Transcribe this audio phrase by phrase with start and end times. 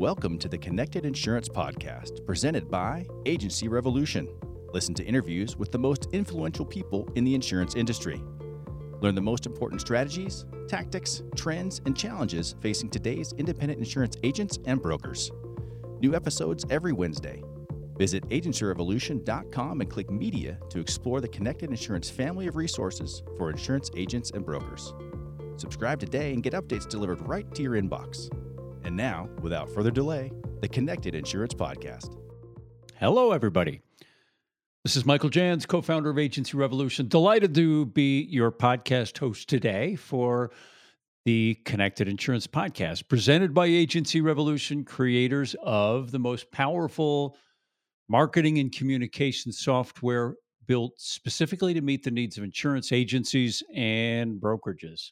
[0.00, 4.26] Welcome to the Connected Insurance Podcast, presented by Agency Revolution.
[4.72, 8.22] Listen to interviews with the most influential people in the insurance industry.
[9.02, 14.80] Learn the most important strategies, tactics, trends, and challenges facing today's independent insurance agents and
[14.80, 15.30] brokers.
[16.00, 17.42] New episodes every Wednesday.
[17.98, 23.90] Visit agencyrevolution.com and click Media to explore the Connected Insurance family of resources for insurance
[23.94, 24.94] agents and brokers.
[25.58, 28.30] Subscribe today and get updates delivered right to your inbox.
[28.84, 32.16] And now, without further delay, the Connected Insurance Podcast.
[32.98, 33.82] Hello, everybody.
[34.84, 37.06] This is Michael Jans, co founder of Agency Revolution.
[37.06, 40.50] Delighted to be your podcast host today for
[41.26, 47.36] the Connected Insurance Podcast, presented by Agency Revolution, creators of the most powerful
[48.08, 50.36] marketing and communication software
[50.66, 55.10] built specifically to meet the needs of insurance agencies and brokerages.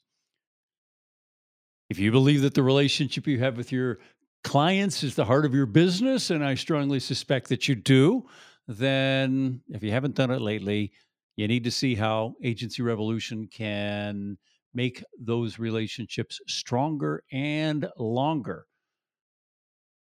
[1.91, 3.99] If you believe that the relationship you have with your
[4.45, 8.27] clients is the heart of your business, and I strongly suspect that you do,
[8.67, 10.93] then if you haven't done it lately,
[11.37, 14.37] you need to see how Agency Revolution can
[14.75, 18.67] make those relationships stronger and longer.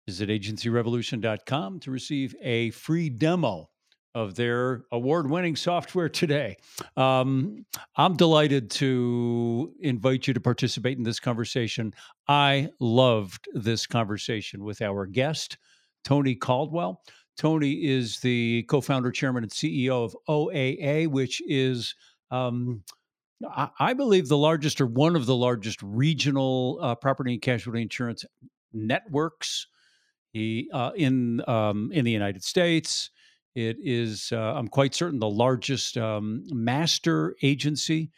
[0.07, 3.70] Visit agencyrevolution.com to receive a free demo
[4.13, 6.57] of their award winning software today.
[6.97, 11.93] Um, I'm delighted to invite you to participate in this conversation.
[12.27, 15.57] I loved this conversation with our guest,
[16.03, 17.01] Tony Caldwell.
[17.37, 21.95] Tony is the co founder, chairman, and CEO of OAA, which is.
[22.29, 22.83] Um,
[23.79, 28.23] I believe the largest or one of the largest regional uh, property and casualty insurance
[28.71, 29.65] networks
[30.31, 33.09] he, uh, in um, in the United States.
[33.55, 38.11] It is, uh, I'm quite certain, the largest um, master agency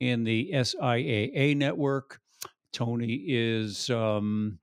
[0.00, 2.20] in the SIAA network.
[2.72, 4.58] Tony is um,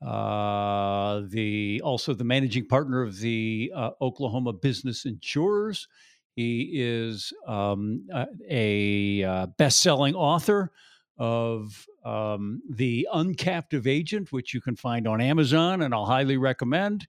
[0.00, 5.86] uh, the also the managing partner of the uh, Oklahoma Business Insurers.
[6.34, 8.06] He is um,
[8.48, 10.72] a, a best-selling author
[11.18, 17.06] of um, the Uncaptive Agent, which you can find on Amazon, and I'll highly recommend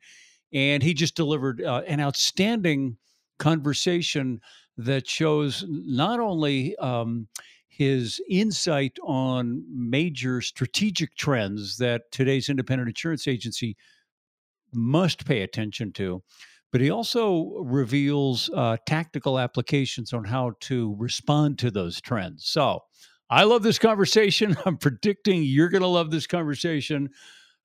[0.54, 2.98] and he just delivered uh, an outstanding
[3.40, 4.40] conversation
[4.78, 7.28] that shows not only um,
[7.68, 13.76] his insight on major strategic trends that today's independent insurance agency
[14.72, 16.24] must pay attention to,
[16.72, 22.46] but he also reveals uh, tactical applications on how to respond to those trends.
[22.46, 22.80] So
[23.30, 24.56] I love this conversation.
[24.66, 27.10] I'm predicting you're going to love this conversation.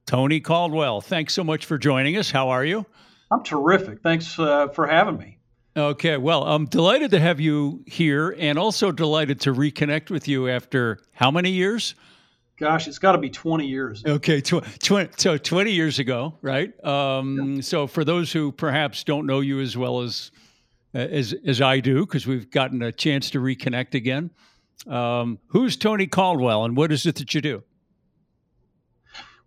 [0.06, 2.30] Tony Caldwell, thanks so much for joining us.
[2.30, 2.86] How are you?
[3.30, 4.02] I'm terrific.
[4.02, 5.38] Thanks uh, for having me.
[5.76, 10.48] Okay, well, I'm delighted to have you here and also delighted to reconnect with you
[10.48, 11.94] after how many years?
[12.58, 14.02] Gosh, it's got to be 20 years.
[14.06, 16.72] Okay, tw- tw- so 20 years ago, right?
[16.82, 17.60] Um, yeah.
[17.60, 20.30] So for those who perhaps don't know you as well as
[20.94, 24.30] as as I do, because we've gotten a chance to reconnect again,
[24.86, 27.62] um, who's Tony Caldwell and what is it that you do?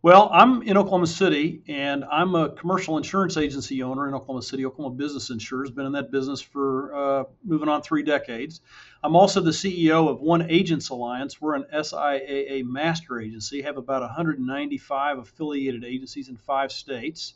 [0.01, 4.66] Well, I'm in Oklahoma City, and I'm a commercial insurance agency owner in Oklahoma City.
[4.66, 8.62] Oklahoma Business Insurers been in that business for uh, moving on three decades.
[9.04, 11.42] I'm also the CEO of One Agents Alliance.
[11.42, 17.34] We're an SIAA master agency, have about 195 affiliated agencies in five states,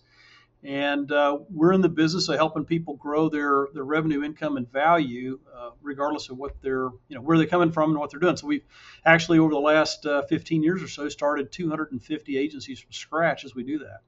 [0.64, 4.72] And uh, we're in the business of helping people grow their, their revenue, income, and
[4.72, 8.20] value, uh, regardless of what they're, you know, where they're coming from and what they're
[8.20, 8.38] doing.
[8.38, 8.64] So we've
[9.06, 13.54] actually, over the last uh, 15 years or so, started 250 agencies from scratch as
[13.54, 14.02] we do that.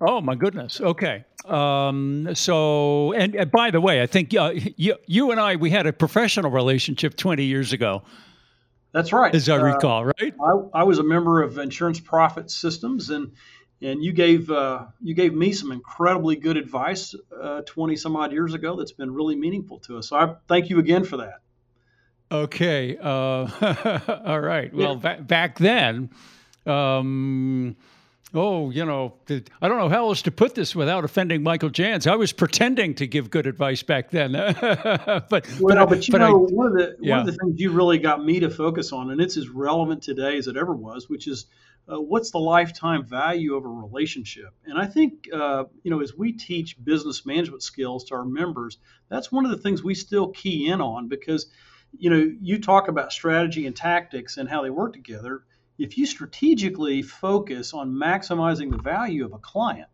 [0.00, 0.80] Oh my goodness.
[0.80, 1.24] Okay.
[1.44, 5.70] Um, so, and, and, by the way, I think uh, you, you and I we
[5.70, 8.02] had a professional relationship 20 years ago.
[8.92, 9.34] That's right.
[9.34, 10.34] As I uh, recall, right?
[10.40, 13.32] I, I, was a member of Insurance Profit Systems, and
[13.80, 18.32] and you gave uh, you gave me some incredibly good advice uh, 20 some odd
[18.32, 20.08] years ago that's been really meaningful to us.
[20.08, 21.40] So I thank you again for that.
[22.30, 22.98] Okay.
[22.98, 24.72] Uh, all right.
[24.74, 25.16] Well, yeah.
[25.16, 26.10] ba- back then.
[26.66, 27.76] Um,
[28.34, 32.06] oh, you know, I don't know how else to put this without offending Michael Jans.
[32.06, 36.18] I was pretending to give good advice back then, but well, but, but you but
[36.18, 37.12] know, I, one of the yeah.
[37.12, 40.02] one of the things you really got me to focus on, and it's as relevant
[40.02, 41.46] today as it ever was, which is
[41.90, 44.50] uh, what's the lifetime value of a relationship?
[44.64, 48.78] And I think, uh, you know, as we teach business management skills to our members,
[49.08, 51.46] that's one of the things we still key in on because,
[51.96, 55.44] you know, you talk about strategy and tactics and how they work together
[55.78, 59.88] if you strategically focus on maximizing the value of a client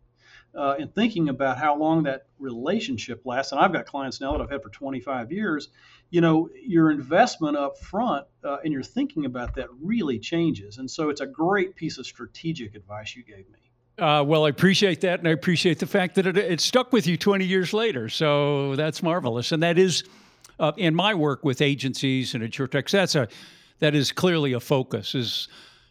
[0.55, 4.41] uh, and thinking about how long that relationship lasts, and I've got clients now that
[4.41, 5.69] I've had for 25 years,
[6.09, 10.77] you know, your investment up front uh, and your thinking about that really changes.
[10.77, 13.59] And so it's a great piece of strategic advice you gave me.
[13.97, 17.07] Uh, well, I appreciate that, and I appreciate the fact that it, it, stuck with
[17.07, 18.09] you 20 years later.
[18.09, 20.03] So that's marvelous, and that is
[20.59, 22.91] uh, in my work with agencies and insurtechs.
[22.91, 23.29] That's a
[23.79, 25.15] that is clearly a focus.
[25.15, 25.47] Is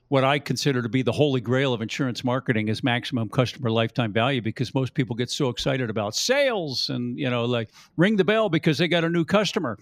[0.08, 4.12] what I consider to be the holy grail of insurance marketing is maximum customer lifetime
[4.12, 8.24] value because most people get so excited about sales and you know like ring the
[8.24, 9.78] bell because they got a new customer.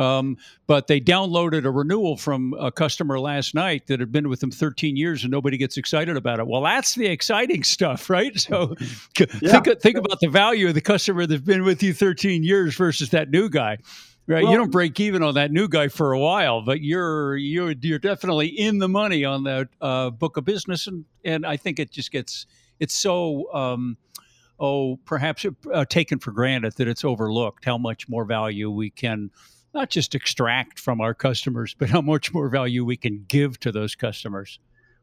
[0.00, 4.40] Um, but they downloaded a renewal from a customer last night that had been with
[4.40, 6.46] them 13 years and nobody gets excited about it.
[6.46, 8.38] Well, that's the exciting stuff, right?
[8.40, 8.74] So
[9.42, 9.60] yeah.
[9.60, 13.10] think, think about the value of the customer that's been with you 13 years versus
[13.10, 13.78] that new guy
[14.26, 14.44] right?
[14.44, 17.72] Well, you don't break even on that new guy for a while, but you're you're
[17.72, 21.80] you're definitely in the money on that uh, book of business, and and I think
[21.80, 22.46] it just gets
[22.78, 23.52] it's so.
[23.52, 23.96] Um,
[24.60, 29.30] oh, perhaps uh, taken for granted that it's overlooked how much more value we can
[29.74, 33.72] not just extract from our customers, but how much more value we can give to
[33.72, 34.58] those customers.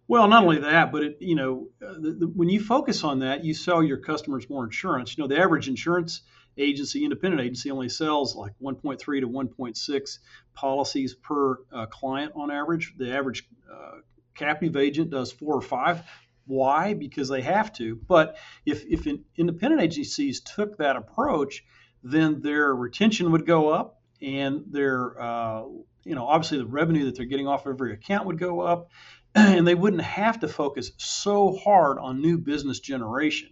[0.10, 3.19] Well, not only that, but it, you know, uh, the, the, when you focus on
[3.19, 5.18] that, you sell your customers more insurance.
[5.18, 6.22] You know, the average insurance
[6.58, 10.19] agency, independent agency, only sells like 1.3 to 1.6
[10.54, 12.94] policies per uh, client on average.
[12.98, 14.00] The average uh,
[14.34, 16.04] captive agent does four or five.
[16.46, 16.94] Why?
[16.94, 17.98] Because they have to.
[18.08, 21.66] But if, if independent agencies took that approach,
[22.02, 25.64] then their retention would go up and their, uh,
[26.04, 28.90] you know, obviously the revenue that they're getting off of every account would go up
[29.36, 33.50] and they wouldn't have to focus so hard on new business generation.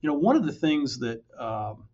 [0.00, 1.88] You know, one of the things that um,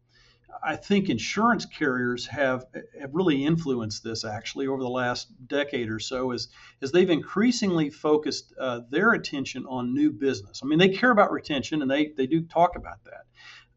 [0.62, 2.66] I think insurance carriers have
[3.00, 6.48] have really influenced this actually over the last decade or so is,
[6.82, 10.60] as they've increasingly focused uh, their attention on new business.
[10.62, 13.26] I mean, they care about retention and they they do talk about that,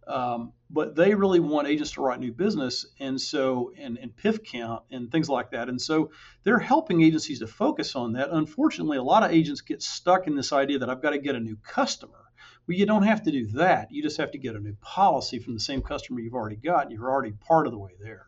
[0.09, 4.43] um, but they really want agents to write new business and so and, and PIF
[4.43, 5.69] count and things like that.
[5.69, 6.11] And so
[6.43, 8.29] they're helping agencies to focus on that.
[8.31, 11.35] Unfortunately, a lot of agents get stuck in this idea that I've got to get
[11.35, 12.29] a new customer
[12.69, 13.91] well, you don't have to do that.
[13.91, 16.91] You just have to get a new policy from the same customer you've already got.
[16.91, 18.27] You're already part of the way there.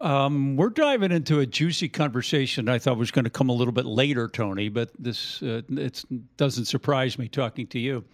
[0.00, 3.72] Um, we're diving into a juicy conversation I thought was going to come a little
[3.72, 6.04] bit later, Tony, but this uh, it
[6.36, 8.04] doesn't surprise me talking to you.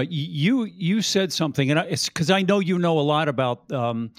[0.00, 3.70] Uh, you you said something, and it's because I know you know a lot about
[3.70, 4.12] um,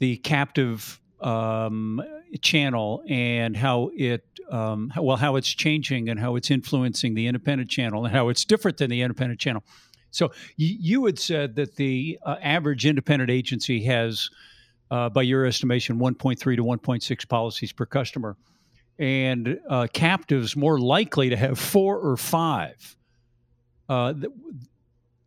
[0.00, 2.02] the captive um,
[2.40, 7.70] channel and how it um, well how it's changing and how it's influencing the independent
[7.70, 9.62] channel and how it's different than the independent channel.
[10.10, 14.30] So you, you had said that the uh, average independent agency has,
[14.90, 18.36] uh, by your estimation, 1.3 to 1.6 policies per customer,
[18.98, 22.96] and uh, captives more likely to have four or five.
[23.88, 24.14] Uh,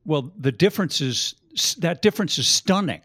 [0.05, 1.35] well, the difference is
[1.79, 3.01] that difference is stunning.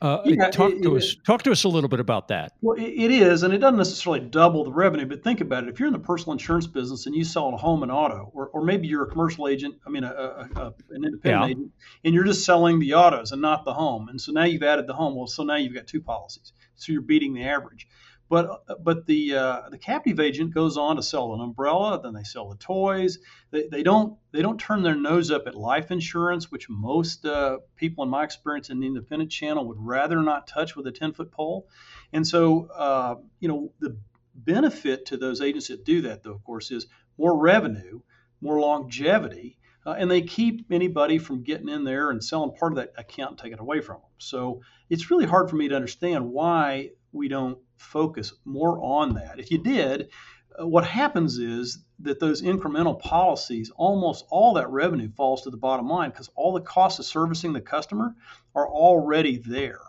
[0.00, 1.16] Uh, yeah, talk it, to it, us.
[1.26, 2.52] Talk to us a little bit about that.
[2.60, 5.06] Well, it is, and it doesn't necessarily double the revenue.
[5.06, 7.56] But think about it: if you're in the personal insurance business and you sell a
[7.56, 10.74] home and auto, or, or maybe you're a commercial agent, I mean, a, a, a
[10.90, 11.46] an independent yeah.
[11.46, 11.72] agent,
[12.04, 14.86] and you're just selling the autos and not the home, and so now you've added
[14.86, 15.16] the home.
[15.16, 17.88] Well, so now you've got two policies, so you're beating the average.
[18.28, 22.24] But but the uh, the captive agent goes on to sell an umbrella, then they
[22.24, 23.18] sell the toys.
[23.50, 27.58] They, they don't they don't turn their nose up at life insurance, which most uh,
[27.76, 31.12] people in my experience in the independent channel would rather not touch with a ten
[31.14, 31.68] foot pole.
[32.12, 33.96] And so uh, you know the
[34.34, 38.00] benefit to those agents that do that, though, of course, is more revenue,
[38.40, 42.76] more longevity, uh, and they keep anybody from getting in there and selling part of
[42.76, 44.10] that account and taking it away from them.
[44.18, 49.38] So it's really hard for me to understand why we don't focus more on that.
[49.38, 50.10] If you did,
[50.58, 55.56] uh, what happens is that those incremental policies, almost all that revenue falls to the
[55.56, 58.14] bottom line because all the costs of servicing the customer
[58.54, 59.80] are already there.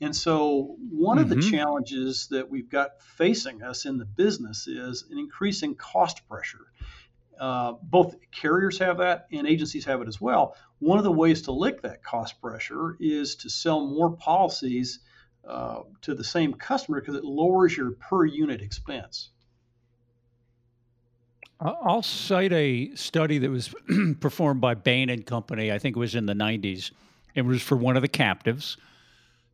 [0.00, 1.22] And so, one mm-hmm.
[1.22, 1.50] of the mm-hmm.
[1.50, 6.66] challenges that we've got facing us in the business is an increasing cost pressure.
[7.38, 10.56] Uh, both carriers have that and agencies have it as well.
[10.80, 15.00] One of the ways to lick that cost pressure is to sell more policies
[15.46, 19.30] uh, to the same customer because it lowers your per unit expense.
[21.60, 23.72] I'll cite a study that was
[24.20, 25.70] performed by Bain and Company.
[25.70, 26.90] I think it was in the 90s.
[27.34, 28.76] It was for one of the captives.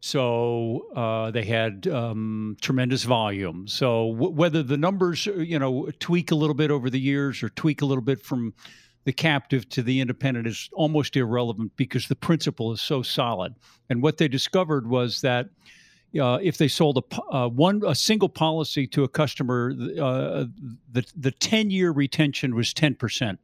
[0.00, 3.66] So uh, they had um, tremendous volume.
[3.66, 7.42] So w- whether the numbers, uh, you know, tweak a little bit over the years
[7.42, 8.54] or tweak a little bit from
[9.04, 13.54] the captive to the independent is almost irrelevant because the principle is so solid.
[13.90, 15.48] And what they discovered was that
[16.16, 20.44] uh, if they sold a uh, one a single policy to a customer, uh,
[20.92, 23.38] the the ten year retention was ten percent,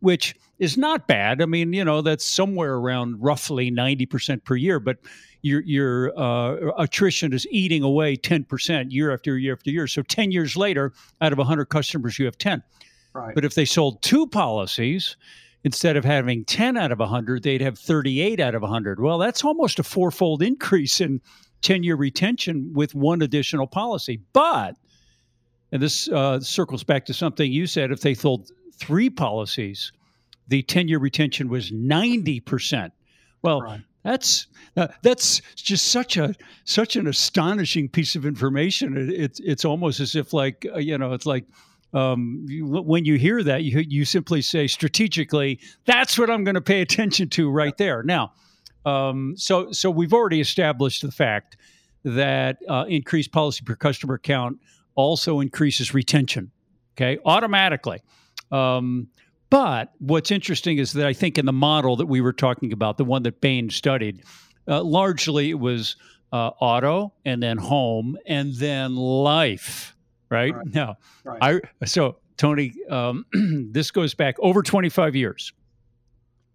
[0.00, 1.42] which is not bad.
[1.42, 4.98] I mean, you know, that's somewhere around roughly ninety percent per year, but
[5.42, 9.88] your your uh, attrition is eating away ten percent year after year after year.
[9.88, 12.62] So ten years later, out of hundred customers, you have ten.
[13.12, 13.34] Right.
[13.34, 15.16] But if they sold two policies,
[15.64, 19.42] instead of having 10 out of 100 they'd have 38 out of 100 well that's
[19.42, 21.20] almost a fourfold increase in
[21.64, 24.20] 10 year retention with one additional policy.
[24.32, 24.76] But,
[25.72, 29.90] and this uh, circles back to something you said, if they sold three policies,
[30.46, 32.92] the 10 year retention was 90%.
[33.42, 33.80] Well, right.
[34.04, 38.98] That's uh, that's just such a such an astonishing piece of information.
[38.98, 41.46] It, it's it's almost as if like uh, you know it's like
[41.94, 46.54] um, you, when you hear that you you simply say strategically that's what I'm going
[46.54, 48.02] to pay attention to right there.
[48.02, 48.32] Now
[48.84, 51.56] um, so, so we've already established the fact
[52.04, 54.58] that uh, increased policy per customer count
[54.94, 56.50] also increases retention.
[56.96, 58.02] Okay, automatically.
[58.52, 59.08] Um,
[59.50, 62.98] but what's interesting is that I think in the model that we were talking about,
[62.98, 64.22] the one that Bain studied,
[64.68, 65.96] uh, largely it was
[66.32, 69.96] uh, auto and then home and then life.
[70.30, 70.66] Right, right.
[70.74, 71.62] now, right.
[71.80, 73.24] I so Tony, um,
[73.70, 75.52] this goes back over 25 years,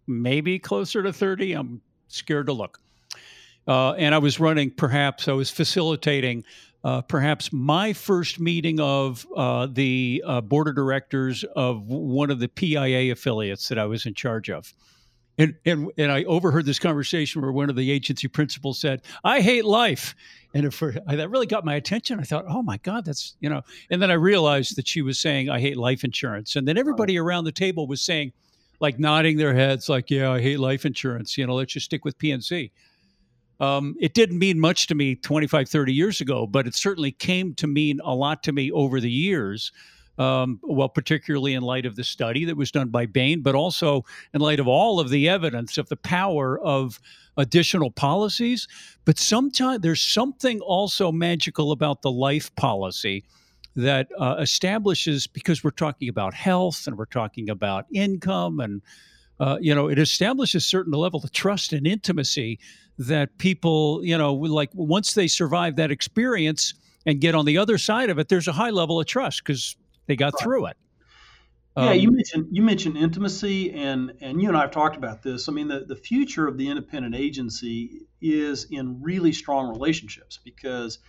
[0.08, 1.54] maybe closer to 30.
[1.54, 2.80] I'm scared to look.
[3.68, 6.44] Uh, and I was running, perhaps, I was facilitating
[6.84, 12.40] uh, perhaps my first meeting of uh, the uh, board of directors of one of
[12.40, 14.74] the PIA affiliates that I was in charge of.
[15.38, 19.40] And, and, and I overheard this conversation where one of the agency principals said, I
[19.40, 20.14] hate life.
[20.54, 22.20] And for, that really got my attention.
[22.20, 25.18] I thought, oh my God, that's, you know, and then I realized that she was
[25.18, 26.56] saying, I hate life insurance.
[26.56, 28.34] And then everybody around the table was saying,
[28.80, 31.38] like nodding their heads, like, yeah, I hate life insurance.
[31.38, 32.72] You know, let's just stick with PNC.
[33.60, 37.54] Um, it didn't mean much to me 25, 30 years ago, but it certainly came
[37.56, 39.72] to mean a lot to me over the years.
[40.18, 44.04] Um, well, particularly in light of the study that was done by Bain, but also
[44.34, 47.00] in light of all of the evidence of the power of
[47.38, 48.68] additional policies.
[49.06, 53.24] But sometimes there's something also magical about the life policy
[53.84, 58.82] that uh, establishes because we're talking about health and we're talking about income and
[59.40, 62.60] uh, you know it establishes certain level of trust and intimacy
[62.98, 66.74] that people you know like once they survive that experience
[67.06, 69.78] and get on the other side of it there's a high level of trust because
[70.08, 70.44] they got right.
[70.44, 70.78] through it
[71.78, 75.22] yeah, you um, mentioned you mentioned intimacy, and and you and I have talked about
[75.22, 75.48] this.
[75.48, 81.00] I mean, the, the future of the independent agency is in really strong relationships because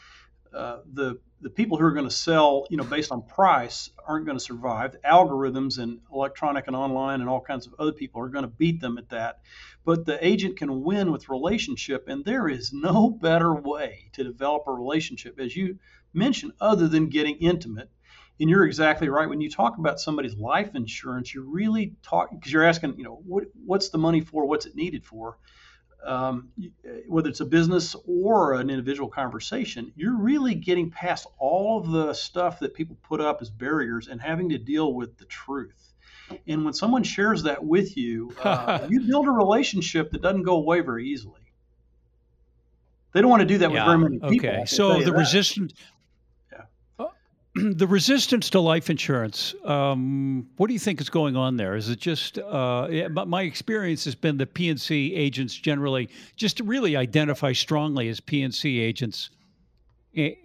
[0.54, 4.26] uh, the the people who are going to sell, you know, based on price, aren't
[4.26, 4.96] going to survive.
[5.02, 8.80] Algorithms and electronic and online and all kinds of other people are going to beat
[8.80, 9.40] them at that.
[9.84, 14.64] But the agent can win with relationship, and there is no better way to develop
[14.66, 15.78] a relationship, as you
[16.12, 17.90] mentioned, other than getting intimate.
[18.38, 19.28] And you're exactly right.
[19.28, 23.22] When you talk about somebody's life insurance, you're really talking because you're asking, you know,
[23.26, 24.46] what, what's the money for?
[24.46, 25.38] What's it needed for?
[26.04, 26.48] Um,
[27.06, 32.12] whether it's a business or an individual conversation, you're really getting past all of the
[32.14, 35.92] stuff that people put up as barriers and having to deal with the truth.
[36.46, 40.56] And when someone shares that with you, uh, you build a relationship that doesn't go
[40.56, 41.40] away very easily.
[43.12, 44.50] They don't want to do that yeah, with very many people.
[44.50, 45.72] Okay, so the resistance
[47.54, 49.54] the resistance to life insurance.
[49.64, 51.74] Um, what do you think is going on there?
[51.74, 56.96] Is it just uh, yeah, my experience has been that PNC agents generally just really
[56.96, 59.30] identify strongly as PNC agents,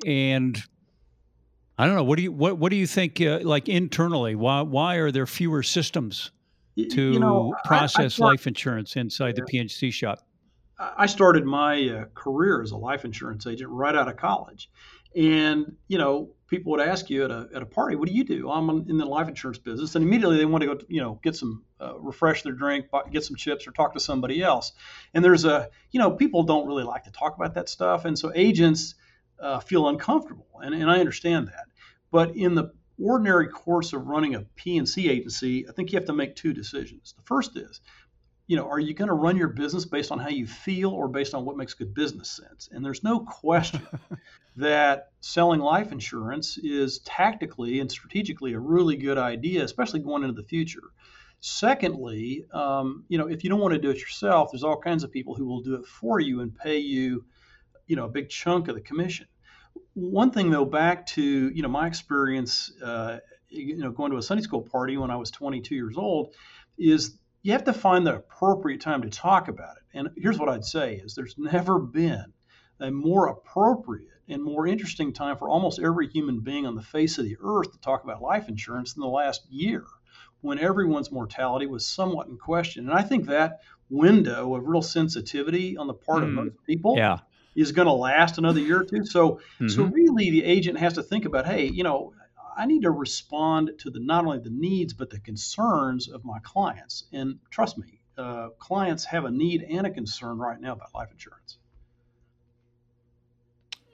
[0.05, 0.57] and
[1.77, 2.03] I don't know.
[2.03, 3.21] What do you what what do you think?
[3.21, 6.31] Uh, like internally, why why are there fewer systems
[6.75, 9.43] to you know, process I, I life insurance inside yeah.
[9.45, 10.19] the PNC shop?
[10.79, 14.69] I started my uh, career as a life insurance agent right out of college.
[15.15, 18.23] And, you know, people would ask you at a, at a party, what do you
[18.23, 18.49] do?
[18.49, 19.95] I'm in the life insurance business.
[19.95, 23.23] And immediately they want to go, you know, get some, uh, refresh their drink, get
[23.23, 24.73] some chips or talk to somebody else.
[25.13, 28.05] And there's a, you know, people don't really like to talk about that stuff.
[28.05, 28.95] And so agents
[29.39, 30.47] uh, feel uncomfortable.
[30.61, 31.65] And, and I understand that.
[32.11, 32.71] But in the
[33.01, 37.13] ordinary course of running a P&C agency, I think you have to make two decisions.
[37.17, 37.81] The first is,
[38.47, 41.07] you know, are you going to run your business based on how you feel or
[41.07, 42.69] based on what makes good business sense?
[42.71, 43.81] And there's no question
[44.57, 50.39] that selling life insurance is tactically and strategically a really good idea, especially going into
[50.39, 50.83] the future.
[51.41, 55.03] Secondly, um, you know, if you don't want to do it yourself, there's all kinds
[55.03, 57.25] of people who will do it for you and pay you,
[57.87, 59.27] you know, a big chunk of the commission.
[59.93, 64.21] One thing though, back to you know my experience, uh, you know, going to a
[64.21, 66.33] Sunday school party when I was 22 years old,
[66.77, 69.83] is you have to find the appropriate time to talk about it.
[69.93, 72.33] And here's what I'd say is there's never been
[72.79, 77.19] a more appropriate and more interesting time for almost every human being on the face
[77.19, 79.85] of the earth to talk about life insurance than the last year
[80.41, 82.89] when everyone's mortality was somewhat in question.
[82.89, 83.59] And I think that
[83.91, 87.19] window of real sensitivity on the part mm, of most people yeah.
[87.55, 89.05] is going to last another year or two.
[89.05, 89.67] So, mm-hmm.
[89.67, 92.11] so really, the agent has to think about, hey, you know,
[92.55, 96.39] I need to respond to the not only the needs but the concerns of my
[96.39, 97.05] clients.
[97.11, 101.09] And trust me, uh, clients have a need and a concern right now about life
[101.11, 101.57] insurance.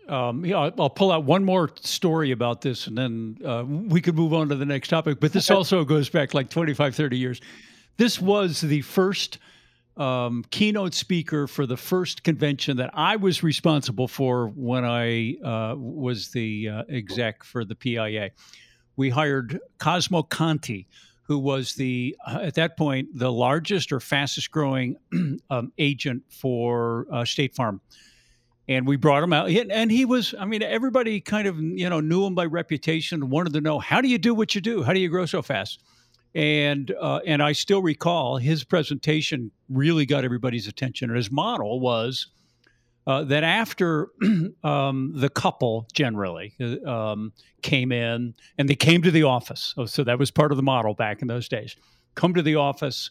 [0.07, 4.15] Um, yeah, I'll pull out one more story about this and then uh, we could
[4.15, 5.19] move on to the next topic.
[5.19, 7.41] But this also goes back like 25, 30 years.
[7.97, 9.37] This was the first
[9.97, 15.75] um, keynote speaker for the first convention that I was responsible for when I uh,
[15.77, 18.31] was the uh, exec for the PIA.
[18.95, 20.87] We hired Cosmo Conti,
[21.23, 24.95] who was the uh, at that point the largest or fastest growing
[25.49, 27.81] um, agent for uh, State Farm.
[28.67, 30.33] And we brought him out, and he was.
[30.39, 33.99] I mean, everybody kind of you know knew him by reputation, wanted to know how
[33.99, 35.81] do you do what you do, how do you grow so fast
[36.33, 41.09] and uh, and I still recall his presentation really got everybody's attention.
[41.09, 42.27] And his model was
[43.05, 44.09] uh, that after
[44.63, 49.85] um, the couple generally uh, um, came in and they came to the office, oh,
[49.85, 51.75] so that was part of the model back in those days.
[52.15, 53.09] Come to the office,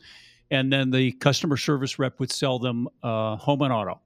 [0.51, 4.01] and then the customer service rep would sell them uh, home and auto,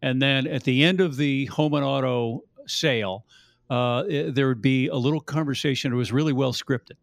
[0.00, 3.26] and then at the end of the home and auto sale.
[3.70, 5.90] Uh, there would be a little conversation.
[5.90, 6.98] It was really well scripted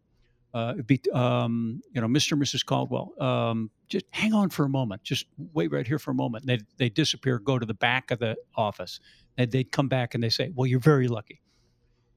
[0.54, 2.34] uh, be, um, you know, Mr.
[2.34, 2.66] and Mrs.
[2.66, 5.04] Caldwell, um, just hang on for a moment.
[5.04, 6.46] Just wait right here for a moment.
[6.46, 9.00] They they disappear, go to the back of the office,
[9.38, 11.42] and they'd come back and they say, "Well, you're very lucky,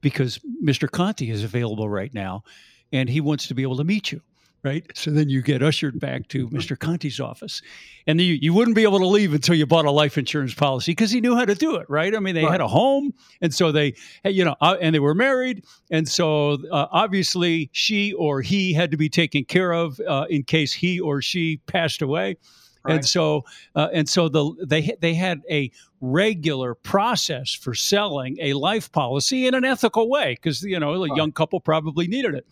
[0.01, 0.89] because Mr.
[0.89, 2.43] Conti is available right now,
[2.91, 4.21] and he wants to be able to meet you."
[4.65, 4.85] Right?
[4.95, 6.75] So then you get ushered back to Mr.
[6.75, 7.61] Conti's office.
[8.07, 10.91] And you, you wouldn't be able to leave until you bought a life insurance policy
[10.91, 12.13] because he knew how to do it, right?
[12.15, 12.51] I mean, they right.
[12.51, 13.13] had a home.
[13.41, 13.93] And so they,
[14.25, 15.63] you know, uh, and they were married.
[15.91, 20.43] And so uh, obviously she or he had to be taken care of uh, in
[20.43, 22.37] case he or she passed away.
[22.83, 22.95] Right.
[22.95, 28.53] And so, uh, and so the they they had a regular process for selling a
[28.53, 32.45] life policy in an ethical way because you know a young couple probably needed it.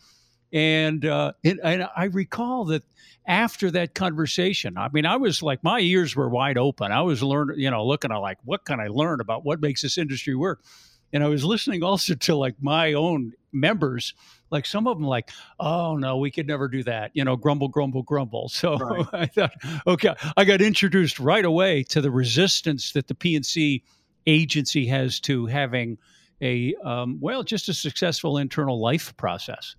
[0.53, 2.83] And, uh, it, and I recall that
[3.25, 6.91] after that conversation, I mean, I was like, my ears were wide open.
[6.91, 9.81] I was learning, you know, looking at like, what can I learn about what makes
[9.81, 10.63] this industry work?
[11.11, 14.13] And I was listening also to like my own members,
[14.49, 17.67] like some of them, like, oh no, we could never do that, you know, grumble,
[17.67, 18.49] grumble, grumble.
[18.49, 19.07] So right.
[19.13, 19.53] I thought,
[19.87, 23.83] okay, I got introduced right away to the resistance that the PNC
[24.25, 25.97] agency has to having
[26.41, 29.75] a, um, well, just a successful internal life process.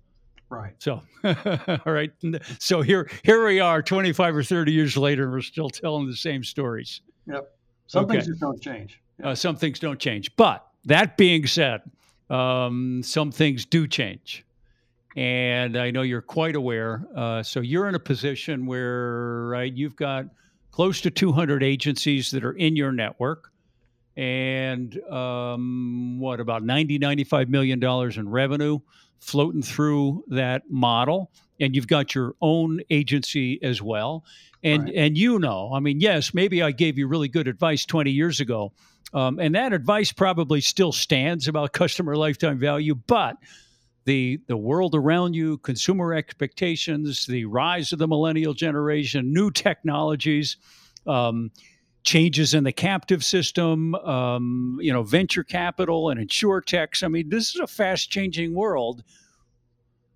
[0.49, 0.73] Right.
[0.77, 2.11] So, all right.
[2.59, 6.15] So here, here we are, 25 or 30 years later, and we're still telling the
[6.15, 7.01] same stories.
[7.27, 7.51] Yep.
[7.87, 8.13] Some okay.
[8.13, 9.01] things just don't change.
[9.23, 10.35] Uh, some things don't change.
[10.35, 11.81] But that being said,
[12.29, 14.45] um, some things do change.
[15.15, 17.05] And I know you're quite aware.
[17.15, 20.25] Uh, so you're in a position where, right, you've got
[20.71, 23.51] close to 200 agencies that are in your network
[24.17, 28.79] and um, what about 90 95 million dollars in revenue
[29.19, 34.23] floating through that model and you've got your own agency as well
[34.63, 34.95] and right.
[34.95, 38.39] and you know i mean yes maybe i gave you really good advice 20 years
[38.39, 38.71] ago
[39.13, 43.37] um, and that advice probably still stands about customer lifetime value but
[44.05, 50.57] the the world around you consumer expectations the rise of the millennial generation new technologies
[51.07, 51.51] um,
[52.05, 57.03] changes in the captive system, um, you know, venture capital and insurtechs.
[57.03, 59.03] I mean, this is a fast changing world.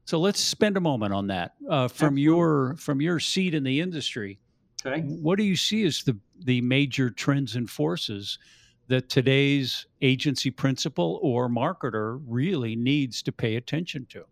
[0.06, 2.22] So let's spend a moment on that uh, from Absolutely.
[2.22, 4.40] your from your seat in the industry.
[4.86, 5.02] Okay.
[5.02, 8.40] What do you see as the the major trends and forces
[8.88, 14.26] that today's agency principal or marketer really needs to pay attention to?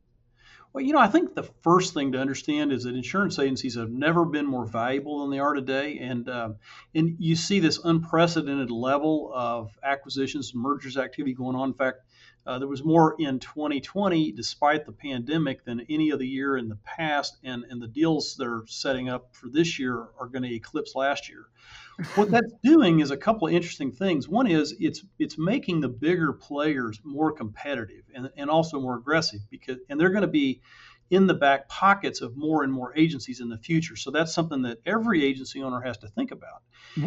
[0.77, 3.89] Well, you know, I think the first thing to understand is that insurance agencies have
[3.89, 6.49] never been more valuable than they are today, and uh,
[6.93, 11.69] and you see this unprecedented level of acquisitions and mergers activity going on.
[11.69, 12.01] In fact,
[12.45, 16.77] uh, there was more in 2020, despite the pandemic, than any other year in the
[16.83, 17.37] past.
[17.43, 21.27] And, and the deals they're setting up for this year are going to eclipse last
[21.27, 21.47] year.
[22.15, 24.27] What that's doing is a couple of interesting things.
[24.29, 29.39] One is it's it's making the bigger players more competitive and, and also more aggressive
[29.49, 30.61] because and they're going to be
[31.09, 33.95] in the back pockets of more and more agencies in the future.
[33.95, 36.61] So that's something that every agency owner has to think about.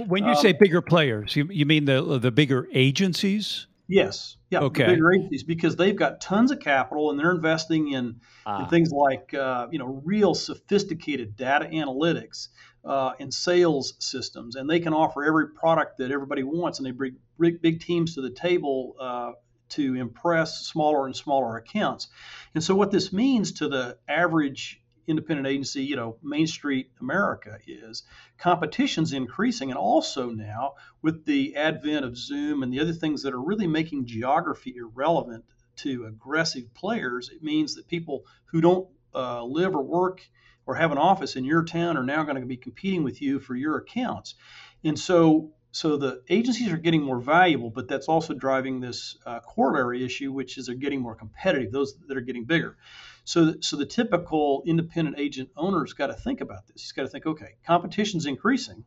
[0.08, 3.66] When you um, say bigger players, you, you mean the the bigger agencies?
[3.90, 4.36] Yes.
[4.50, 4.60] Yeah.
[4.60, 4.86] Okay.
[4.86, 8.62] bigger agencies because they've got tons of capital and they're investing in, ah.
[8.62, 12.48] in things like uh, you know real sophisticated data analytics
[12.84, 16.92] uh, and sales systems, and they can offer every product that everybody wants, and they
[16.92, 18.96] bring big, teams to the table.
[18.98, 19.32] Uh,
[19.68, 22.08] to impress smaller and smaller accounts.
[22.56, 27.58] And so, what this means to the average independent agency, you know, Main Street America
[27.66, 28.04] is.
[28.38, 33.34] Competition's increasing, and also now with the advent of Zoom and the other things that
[33.34, 35.44] are really making geography irrelevant
[35.76, 40.22] to aggressive players, it means that people who don't uh, live or work
[40.70, 43.40] or have an office in your town are now going to be competing with you
[43.40, 44.36] for your accounts.
[44.84, 49.40] And so so the agencies are getting more valuable, but that's also driving this uh,
[49.40, 51.72] corollary issue, which is they're getting more competitive.
[51.72, 52.76] Those that are getting bigger.
[53.24, 56.82] So, so the typical independent agent owner's got to think about this.
[56.82, 58.84] He's got to think, okay, competition's increasing.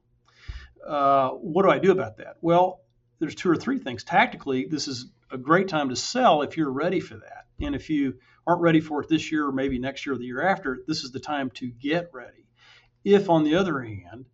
[0.85, 2.37] Uh, what do I do about that?
[2.41, 2.81] Well,
[3.19, 4.03] there's two or three things.
[4.03, 7.45] Tactically, this is a great time to sell if you're ready for that.
[7.61, 8.15] And if you
[8.45, 11.03] aren't ready for it this year or maybe next year or the year after, this
[11.03, 12.45] is the time to get ready.
[13.03, 14.25] If, on the other hand,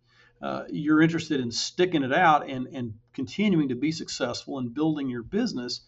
[0.42, 5.08] uh, you're interested in sticking it out and, and continuing to be successful and building
[5.08, 5.82] your business,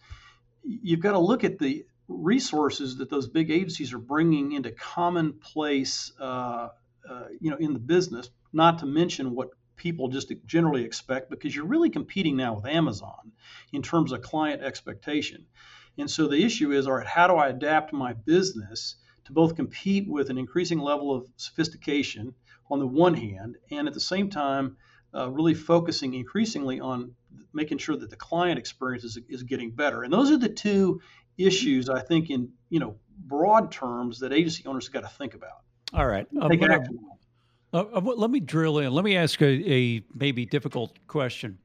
[0.63, 6.11] you've got to look at the resources that those big agencies are bringing into commonplace,
[6.19, 6.69] uh,
[7.09, 8.29] uh, you know, in the business.
[8.51, 13.31] Not to mention what people just generally expect, because you're really competing now with Amazon
[13.71, 15.45] in terms of client expectation.
[15.97, 19.55] And so the issue is, all right, how do I adapt my business to both
[19.55, 22.33] compete with an increasing level of sophistication
[22.69, 24.77] on the one hand, and at the same time,
[25.15, 27.13] uh, really focusing increasingly on
[27.53, 30.03] making sure that the client experience is, is getting better.
[30.03, 31.01] And those are the two
[31.37, 35.33] issues I think in you know broad terms that agency owners have got to think
[35.35, 35.61] about.
[35.93, 36.27] All right.
[36.41, 36.99] Um, Take action.
[37.71, 38.93] Uh, uh, let me drill in.
[38.93, 41.57] Let me ask a, a maybe difficult question.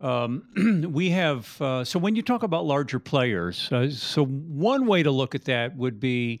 [0.00, 5.02] Um, we have uh, so when you talk about larger players, uh, so one way
[5.02, 6.40] to look at that would be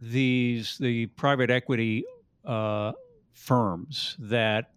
[0.00, 2.04] these the private equity
[2.44, 2.92] uh,
[3.34, 4.70] firms that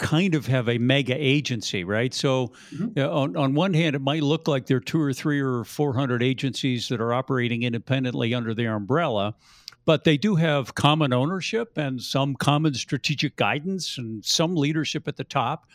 [0.00, 2.12] kind of have a mega agency, right?
[2.12, 2.98] So, mm-hmm.
[2.98, 5.62] uh, on, on one hand, it might look like there are two or three or
[5.62, 9.34] 400 agencies that are operating independently under their umbrella,
[9.84, 15.16] but they do have common ownership and some common strategic guidance and some leadership at
[15.16, 15.66] the top.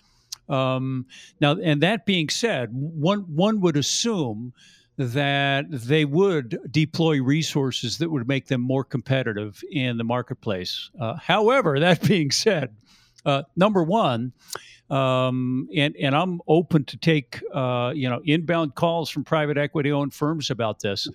[0.50, 1.06] Um,
[1.40, 4.54] now, and that being said, one, one would assume
[4.98, 10.90] that they would deploy resources that would make them more competitive in the marketplace.
[11.00, 12.76] Uh, however, that being said,
[13.26, 14.32] uh, number one,
[14.90, 19.92] um, and and I'm open to take uh, you know inbound calls from private equity
[19.92, 21.08] owned firms about this,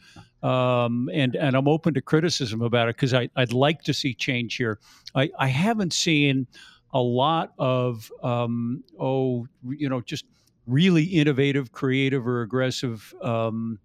[0.42, 4.56] um, and and I'm open to criticism about it because I'd like to see change
[4.56, 4.80] here.
[5.14, 6.48] I, I haven't seen
[6.92, 10.24] a lot of um, oh you know just
[10.66, 13.14] really innovative, creative, or aggressive.
[13.22, 13.78] Um,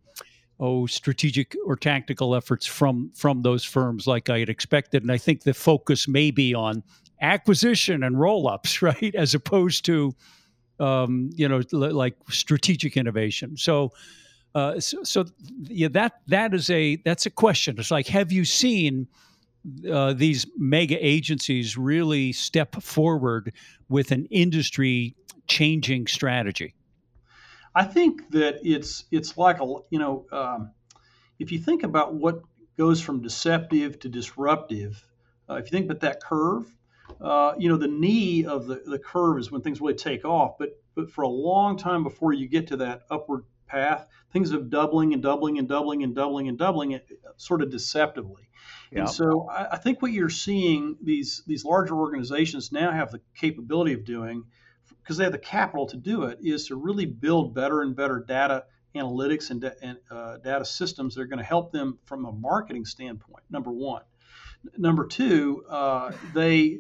[0.60, 5.18] oh, strategic or tactical efforts from from those firms like I had expected, and I
[5.18, 6.84] think the focus may be on
[7.22, 10.16] acquisition and roll ups, right, as opposed to
[10.80, 13.58] um, you know like strategic innovation.
[13.58, 13.92] So,
[14.54, 15.26] uh, so, so,
[15.64, 17.76] yeah, that that is a that's a question.
[17.78, 19.08] It's like, have you seen
[19.90, 23.54] uh, these mega agencies really step forward
[23.90, 25.16] with an industry
[25.48, 26.74] changing strategy?
[27.74, 30.72] I think that it's it's like a you know um,
[31.40, 32.42] if you think about what
[32.78, 35.06] goes from deceptive to disruptive,
[35.50, 36.68] uh, if you think about that curve,
[37.22, 40.58] uh, you know, the knee of the, the curve is when things really take off.
[40.58, 44.62] But but for a long time before you get to that upward path, things are
[44.62, 48.48] doubling and doubling and doubling and doubling and doubling it sort of deceptively.
[49.02, 53.22] And so I, I think what you're seeing these these larger organizations now have the
[53.36, 54.44] capability of doing
[55.02, 58.24] because they have the capital to do it is to really build better and better
[58.28, 62.32] data analytics and, and uh, data systems that are going to help them from a
[62.32, 63.44] marketing standpoint.
[63.50, 64.02] Number one.
[64.78, 66.80] Number two, uh, they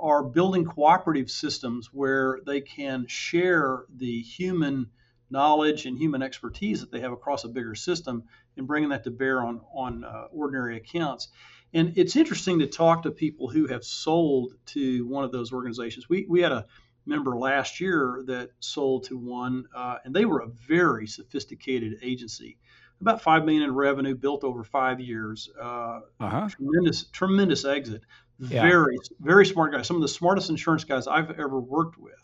[0.00, 4.90] are building cooperative systems where they can share the human
[5.30, 8.24] knowledge and human expertise that they have across a bigger system
[8.56, 11.28] and bringing that to bear on on uh, ordinary accounts.
[11.74, 16.08] And it's interesting to talk to people who have sold to one of those organizations.
[16.08, 16.66] We we had a
[17.04, 22.56] member last year that sold to one, uh, and they were a very sophisticated agency,
[23.00, 25.50] about five million in revenue, built over five years.
[25.60, 26.48] Uh, uh-huh.
[26.48, 28.02] Tremendous, tremendous exit.
[28.38, 28.62] Yeah.
[28.62, 29.86] Very, very smart guys.
[29.86, 32.23] Some of the smartest insurance guys I've ever worked with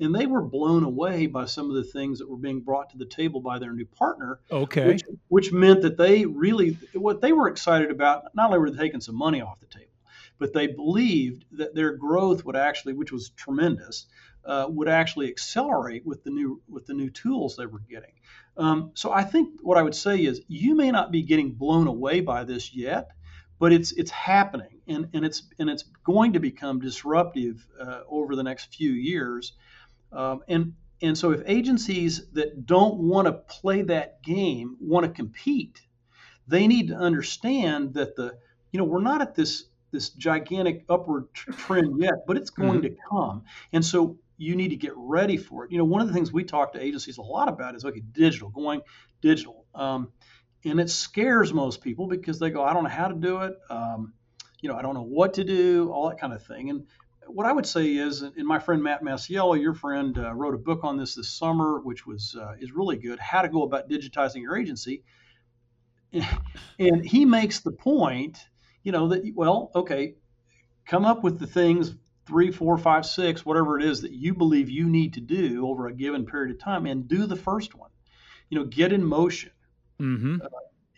[0.00, 2.98] and they were blown away by some of the things that were being brought to
[2.98, 4.40] the table by their new partner.
[4.50, 4.86] Okay.
[4.86, 8.82] Which, which, meant that they really, what they were excited about, not only were they
[8.82, 9.86] taking some money off the table,
[10.38, 14.06] but they believed that their growth would actually, which was tremendous,
[14.44, 18.12] uh, would actually accelerate with the new with the new tools they were getting.
[18.56, 21.86] Um, so I think what I would say is you may not be getting blown
[21.86, 23.10] away by this yet,
[23.58, 28.34] but it's it's happening and, and it's and it's going to become disruptive uh, over
[28.34, 29.52] the next few years.
[30.12, 35.12] Um, and and so if agencies that don't want to play that game want to
[35.12, 35.80] compete,
[36.46, 38.36] they need to understand that the
[38.72, 42.94] you know we're not at this this gigantic upward trend yet, but it's going mm-hmm.
[42.94, 43.44] to come.
[43.72, 45.72] And so you need to get ready for it.
[45.72, 48.00] You know, one of the things we talk to agencies a lot about is okay,
[48.00, 48.82] digital, going
[49.20, 49.66] digital.
[49.74, 50.12] Um,
[50.64, 53.54] and it scares most people because they go, I don't know how to do it.
[53.68, 54.12] Um,
[54.60, 56.70] you know, I don't know what to do, all that kind of thing.
[56.70, 56.86] And
[57.26, 60.58] what I would say is, and my friend Matt Masiello, your friend, uh, wrote a
[60.58, 63.18] book on this this summer, which was uh, is really good.
[63.18, 65.02] How to go about digitizing your agency,
[66.78, 68.38] and he makes the point,
[68.82, 70.14] you know, that well, okay,
[70.86, 71.94] come up with the things
[72.26, 75.88] three, four, five, six, whatever it is that you believe you need to do over
[75.88, 77.90] a given period of time, and do the first one.
[78.48, 79.50] You know, get in motion.
[80.00, 80.42] Mm-hmm.
[80.42, 80.48] Uh,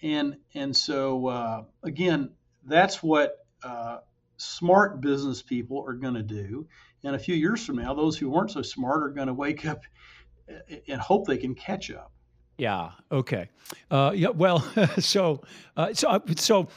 [0.02, 2.30] and and so uh, again,
[2.64, 3.98] that's what uh,
[4.42, 6.66] smart business people are going to do.
[7.04, 9.66] And a few years from now, those who weren't so smart are going to wake
[9.66, 9.82] up
[10.88, 12.12] and hope they can catch up.
[12.58, 12.90] Yeah.
[13.10, 13.48] Okay.
[13.90, 14.28] Uh, yeah.
[14.28, 14.60] Well,
[14.98, 15.40] so
[15.76, 16.68] uh, so uh, so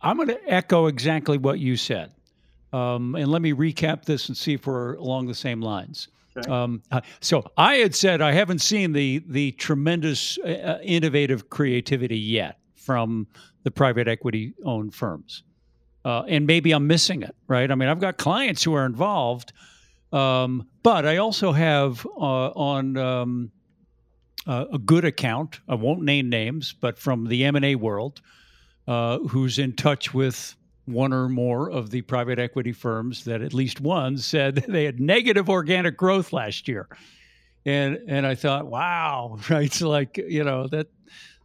[0.00, 2.12] I'm going to echo exactly what you said,
[2.72, 6.08] um, and let me recap this and see if we're along the same lines.
[6.36, 6.50] Okay.
[6.50, 11.50] Um, uh, so I had said I haven't seen the the tremendous uh, uh, innovative
[11.50, 13.26] creativity yet from
[13.64, 15.42] the private equity owned firms
[16.08, 17.70] uh, and maybe I'm missing it, right?
[17.70, 19.52] I mean, I've got clients who are involved,
[20.10, 23.50] um, but I also have uh, on um,
[24.46, 25.60] uh, a good account.
[25.68, 28.22] I won't name names, but from the M and A world,
[28.86, 33.52] uh, who's in touch with one or more of the private equity firms that at
[33.52, 36.88] least one said they had negative organic growth last year,
[37.66, 39.66] and and I thought, wow, right?
[39.66, 40.86] It's like you know that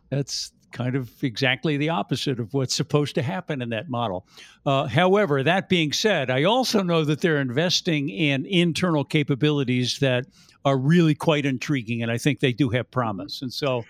[0.10, 4.26] that's kind of exactly the opposite of what's supposed to happen in that model.
[4.66, 10.26] Uh, however, that being said, I also know that they're investing in internal capabilities that
[10.66, 13.42] are really quite intriguing, and I think they do have promise.
[13.42, 13.86] And so,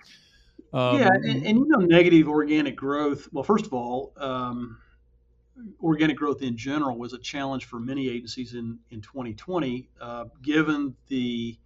[0.74, 3.28] um, yeah, and, and, you know, negative organic growth.
[3.32, 4.78] Well, first of all, um,
[5.82, 10.96] organic growth in general was a challenge for many agencies in in 2020, uh, given
[11.08, 11.58] the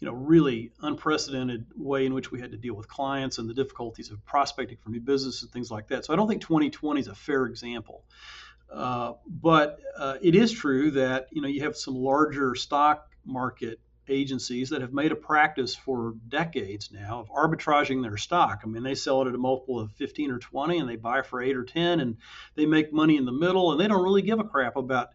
[0.00, 3.54] you know, really unprecedented way in which we had to deal with clients and the
[3.54, 6.04] difficulties of prospecting for new business and things like that.
[6.04, 8.04] So I don't think 2020 is a fair example.
[8.70, 13.78] Uh, but uh, it is true that you know you have some larger stock market
[14.08, 18.60] agencies that have made a practice for decades now of arbitraging their stock.
[18.64, 21.22] I mean, they sell it at a multiple of 15 or 20 and they buy
[21.22, 22.16] for 8 or 10 and
[22.54, 25.10] they make money in the middle and they don't really give a crap about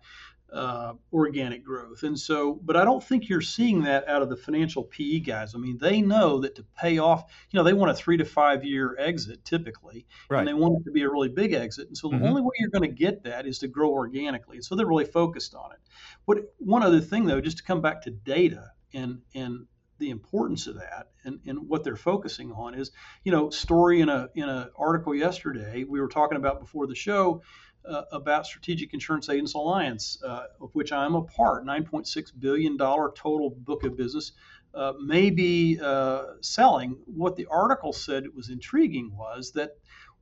[0.52, 2.04] uh, organic growth.
[2.04, 5.56] And so, but I don't think you're seeing that out of the financial PE guys.
[5.56, 8.26] I mean, they know that to pay off, you know, they want a three to
[8.26, 10.40] five year exit typically, right.
[10.40, 11.88] and they want it to be a really big exit.
[11.88, 12.26] And so, the mm-hmm.
[12.26, 14.58] only way you're going to get that is to grow organically.
[14.58, 15.80] And so, they're really focused on it.
[16.26, 19.68] What one other thing though, just to come back to data and and
[20.00, 22.92] the importance of that and, and what they're focusing on is,
[23.24, 26.96] you know, story in a in an article yesterday we were talking about before the
[26.96, 27.42] show
[27.86, 33.50] uh, about Strategic Insurance Agents Alliance, uh, of which I'm a part, $9.6 billion total
[33.50, 34.34] book of business,
[34.74, 36.98] uh, may be uh, selling.
[37.06, 39.72] What the article said was intriguing was that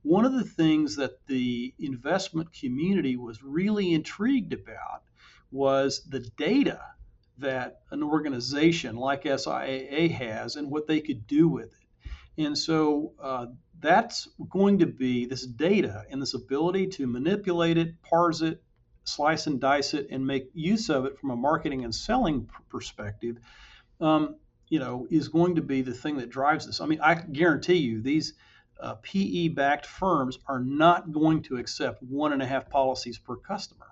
[0.02, 5.02] one of the things that the investment community was really intrigued about
[5.52, 6.80] was the data
[7.38, 11.79] that an organization like SIAA has and what they could do with it.
[12.38, 13.46] And so uh,
[13.80, 18.62] that's going to be this data and this ability to manipulate it, parse it,
[19.04, 23.36] slice and dice it, and make use of it from a marketing and selling perspective.
[24.00, 24.36] Um,
[24.68, 26.80] you know, is going to be the thing that drives this.
[26.80, 28.34] I mean, I guarantee you these
[28.80, 33.86] uh, PE-backed firms are not going to accept one and a half policies per customer.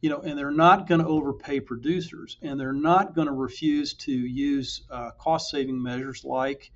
[0.00, 3.94] You know, and they're not going to overpay producers, and they're not going to refuse
[3.94, 6.70] to use uh, cost-saving measures like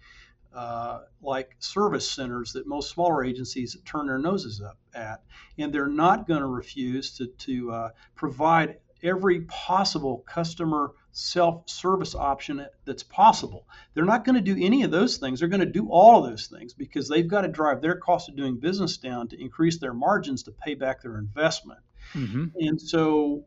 [0.54, 5.22] uh, like service centers that most smaller agencies turn their noses up at,
[5.58, 12.64] and they're not going to refuse to to uh, provide every possible customer self-service option
[12.84, 13.66] that's possible.
[13.94, 15.40] They're not going to do any of those things.
[15.40, 18.28] They're going to do all of those things because they've got to drive their cost
[18.28, 21.80] of doing business down to increase their margins to pay back their investment.
[22.14, 22.46] Mm-hmm.
[22.56, 23.44] And so,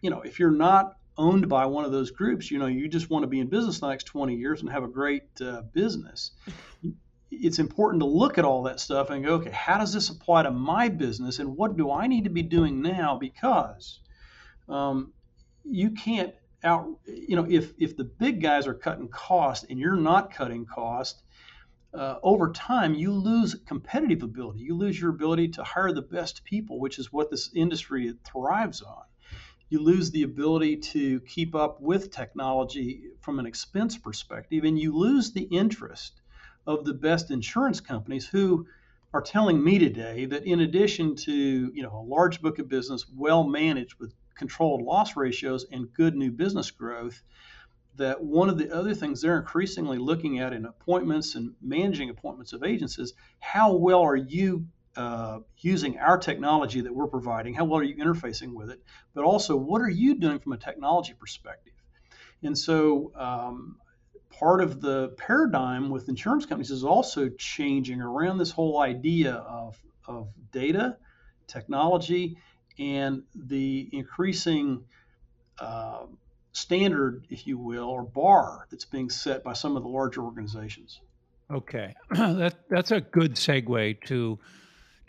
[0.00, 3.10] you know, if you're not owned by one of those groups, you know, you just
[3.10, 6.32] want to be in business the next 20 years and have a great uh, business.
[7.30, 10.44] It's important to look at all that stuff and go, okay, how does this apply
[10.44, 13.18] to my business and what do I need to be doing now?
[13.18, 14.00] Because
[14.68, 15.12] um,
[15.64, 19.96] you can't out, you know, if, if the big guys are cutting cost and you're
[19.96, 21.22] not cutting cost,
[21.92, 24.60] uh, over time you lose competitive ability.
[24.60, 28.80] You lose your ability to hire the best people, which is what this industry thrives
[28.80, 29.02] on
[29.72, 34.94] you lose the ability to keep up with technology from an expense perspective, and you
[34.94, 36.20] lose the interest
[36.66, 38.66] of the best insurance companies who
[39.14, 41.32] are telling me today that in addition to
[41.74, 46.14] you know a large book of business well managed with controlled loss ratios and good
[46.16, 47.22] new business growth
[47.96, 52.52] that one of the other things they're increasingly looking at in appointments and managing appointments
[52.52, 57.54] of agents is how well are you uh, using our technology that we're providing?
[57.54, 58.82] How well are you interfacing with it?
[59.14, 61.72] But also, what are you doing from a technology perspective?
[62.42, 63.76] And so, um,
[64.30, 69.78] part of the paradigm with insurance companies is also changing around this whole idea of,
[70.06, 70.96] of data,
[71.46, 72.38] technology,
[72.78, 74.84] and the increasing
[75.58, 76.06] uh,
[76.52, 81.00] standard, if you will, or bar that's being set by some of the larger organizations.
[81.50, 84.38] Okay, that that's a good segue to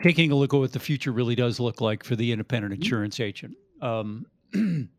[0.04, 2.82] taking a look at what the future really does look like for the independent mm-hmm.
[2.82, 3.56] insurance agent.
[3.80, 4.26] Um,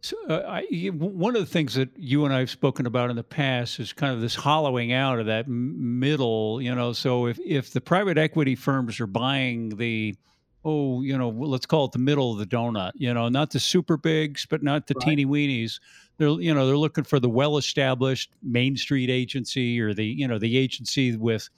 [0.00, 3.14] so uh, I, one of the things that you and I have spoken about in
[3.14, 6.60] the past is kind of this hollowing out of that middle.
[6.60, 10.16] You know, so if if the private equity firms are buying the
[10.64, 12.90] oh, you know, let's call it the middle of the donut.
[12.96, 15.06] You know, not the super bigs, but not the right.
[15.06, 15.78] teeny weenies.
[16.18, 20.26] They're you know they're looking for the well established Main Street agency or the you
[20.26, 21.48] know the agency with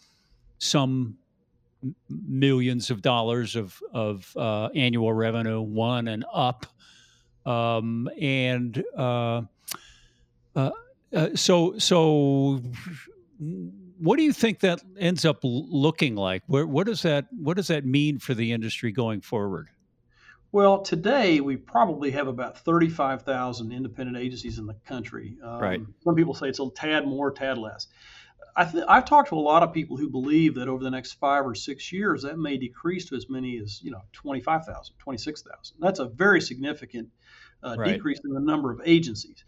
[0.59, 1.17] some
[2.09, 6.67] millions of dollars of of uh, annual revenue, one and up,
[7.47, 9.43] um, and uh,
[10.57, 10.71] uh,
[11.15, 12.61] uh so so.
[13.99, 16.43] What do you think that ends up looking like?
[16.47, 19.69] Where, what does that what does that mean for the industry going forward?
[20.55, 25.37] Well, today we probably have about 35,000 independent agencies in the country.
[25.43, 25.81] Um, right.
[26.05, 27.89] Some people say it's a tad more, tad less.
[28.57, 31.15] I th- I've talked to a lot of people who believe that over the next
[31.15, 35.77] five or six years, that may decrease to as many as you know 25,000, 26,000.
[35.81, 37.09] That's a very significant
[37.63, 37.95] uh, right.
[37.95, 39.45] decrease in the number of agencies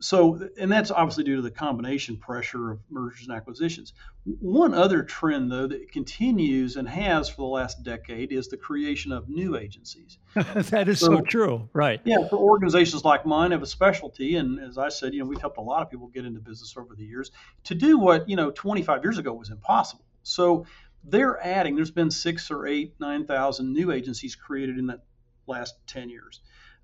[0.00, 3.92] so, and that's obviously due to the combination pressure of mergers and acquisitions.
[4.24, 9.10] One other trend, though, that continues and has for the last decade is the creation
[9.12, 10.18] of new agencies.
[10.34, 12.00] that is so, so, true, right?
[12.04, 15.40] Yeah, for organizations like mine have a specialty, and as I said, you know, we've
[15.40, 17.30] helped a lot of people get into business over the years
[17.64, 20.04] to do what you know 25 years ago was impossible.
[20.22, 20.66] So
[21.04, 21.74] they're adding.
[21.74, 25.00] There's been six or eight, nine thousand new agencies created in that
[25.46, 26.40] last 10 years.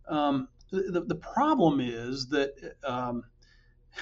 [0.08, 3.24] Um, the, the problem is that um,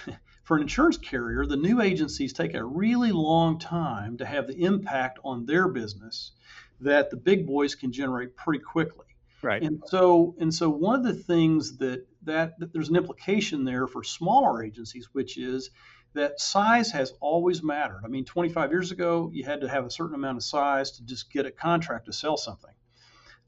[0.45, 4.65] for an insurance carrier, the new agencies take a really long time to have the
[4.65, 6.33] impact on their business
[6.81, 9.07] that the big boys can generate pretty quickly.
[9.43, 9.63] Right.
[9.63, 13.87] And so and so one of the things that, that that there's an implication there
[13.87, 15.71] for smaller agencies, which is
[16.15, 18.03] that size has always mattered.
[18.05, 21.05] I mean, 25 years ago, you had to have a certain amount of size to
[21.05, 22.75] just get a contract to sell something.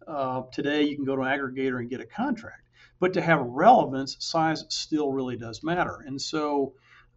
[0.06, 2.63] Uh, today, you can go to an aggregator and get a contract.
[3.00, 6.02] But to have relevance, size still really does matter.
[6.06, 6.74] And so,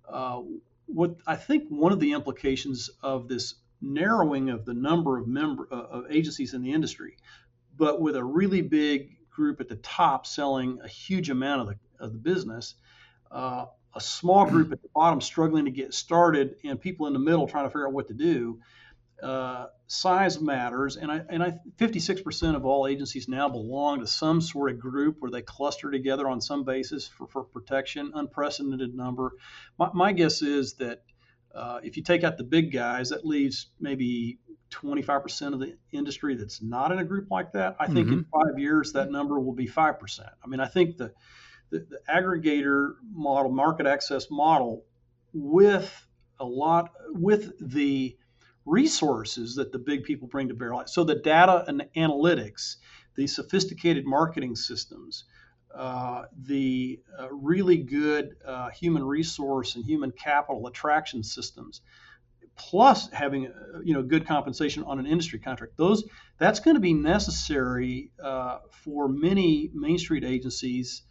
[0.08, 0.42] uh,
[0.86, 5.68] what I think one of the implications of this narrowing of the number of member
[5.72, 7.18] uh, of agencies in the industry,
[7.78, 12.06] but with a really big group at the top selling a huge amount of the
[12.06, 12.76] of the business,
[13.32, 17.20] uh, a small group at the bottom struggling to get started, and people in the
[17.20, 18.60] middle trying to figure out what to do
[19.22, 24.42] uh, size matters, and I and I 56% of all agencies now belong to some
[24.42, 28.12] sort of group where they cluster together on some basis for, for protection.
[28.14, 29.32] Unprecedented number.
[29.80, 31.02] My, my guess is that
[31.56, 34.38] uh, if you take out the big guys, that leaves maybe
[34.72, 37.78] 25% of the industry that's not in a group like that.
[37.80, 38.20] I think mm-hmm.
[38.20, 40.30] in five years that number will be five percent.
[40.44, 41.14] I mean, I think the
[41.70, 44.86] the, the aggregator model, market access model,
[45.34, 46.06] with
[46.40, 48.16] a lot with the
[48.68, 50.74] resources that the big people bring to bear.
[50.86, 52.76] So the data and analytics,
[53.16, 55.24] the sophisticated marketing systems,
[55.74, 61.82] uh, the uh, really good uh, human resource and human capital attraction systems,
[62.56, 65.78] plus having uh, you know good compensation on an industry contract.
[65.78, 66.04] Those
[66.38, 71.04] that's going to be necessary uh, for many Main Street agencies,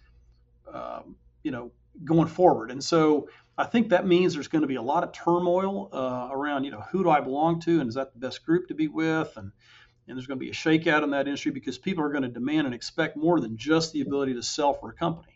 [0.73, 1.71] um, you know,
[2.05, 2.71] going forward.
[2.71, 3.29] And so
[3.59, 6.71] I think that means there's going to be a lot of turmoil uh, around, you
[6.71, 9.37] know, who do I belong to, and is that the best group to be with,
[9.37, 9.51] and
[10.09, 12.29] and there's going to be a shakeout in that industry because people are going to
[12.29, 15.33] demand and expect more than just the ability to sell for a company.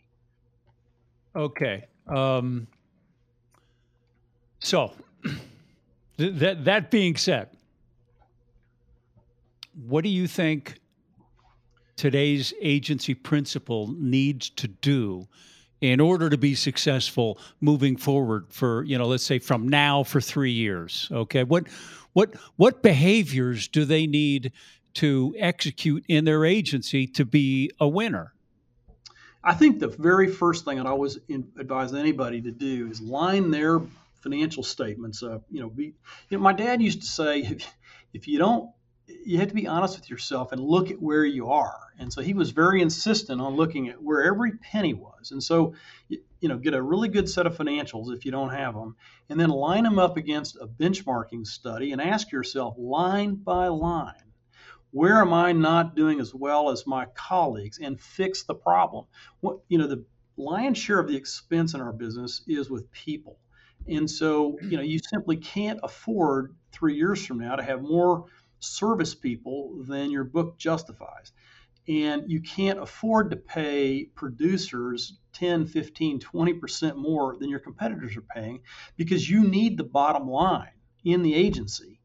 [1.35, 1.85] Okay.
[2.07, 2.67] Um,
[4.59, 4.93] so
[6.17, 7.49] th- that that being said,
[9.73, 10.79] what do you think
[11.95, 15.27] today's agency principal needs to do
[15.81, 20.21] in order to be successful moving forward for you know let's say from now for
[20.21, 21.67] 3 years okay what
[22.13, 24.51] what what behaviors do they need
[24.93, 28.33] to execute in their agency to be a winner
[29.43, 31.17] I think the very first thing I'd always
[31.57, 33.81] advise anybody to do is line their
[34.21, 35.43] financial statements up.
[35.49, 35.95] You know, be,
[36.29, 37.73] you know, my dad used to say, if,
[38.13, 38.69] if you don't
[39.25, 41.79] you have to be honest with yourself and look at where you are.
[41.99, 45.31] And so he was very insistent on looking at where every penny was.
[45.31, 45.73] And so,
[46.09, 48.95] you know, get a really good set of financials if you don't have them,
[49.29, 54.13] and then line them up against a benchmarking study and ask yourself line by line,
[54.91, 59.05] where am I not doing as well as my colleagues and fix the problem?
[59.39, 60.03] What, you know, the
[60.37, 63.37] lion's share of the expense in our business is with people.
[63.87, 68.25] And so, you know, you simply can't afford three years from now to have more
[68.61, 71.31] service people than your book justifies.
[71.87, 78.21] And you can't afford to pay producers 10, 15, 20% more than your competitors are
[78.21, 78.61] paying
[78.95, 81.99] because you need the bottom line in the agency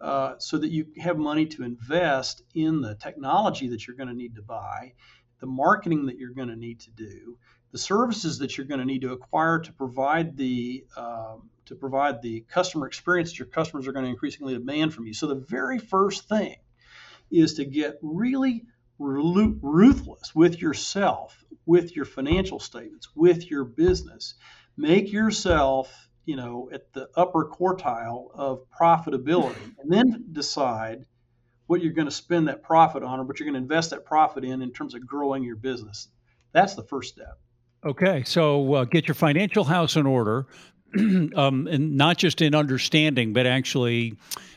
[0.00, 4.14] uh, so that you have money to invest in the technology that you're going to
[4.14, 4.92] need to buy,
[5.40, 7.38] the marketing that you're going to need to do,
[7.72, 12.22] the services that you're going to need to acquire to provide the um, to provide
[12.22, 15.14] the customer experience that your customers are going to increasingly demand from you.
[15.14, 16.56] So the very first thing
[17.30, 18.64] is to get really
[18.98, 24.34] ruthless with yourself, with your financial statements, with your business.
[24.76, 31.04] Make yourself, you know, at the upper quartile of profitability, and then decide
[31.66, 34.04] what you're going to spend that profit on or what you're going to invest that
[34.04, 36.08] profit in in terms of growing your business.
[36.52, 37.38] That's the first step.
[37.84, 40.46] Okay, so uh, get your financial house in order,
[41.36, 44.14] um, and not just in understanding, but actually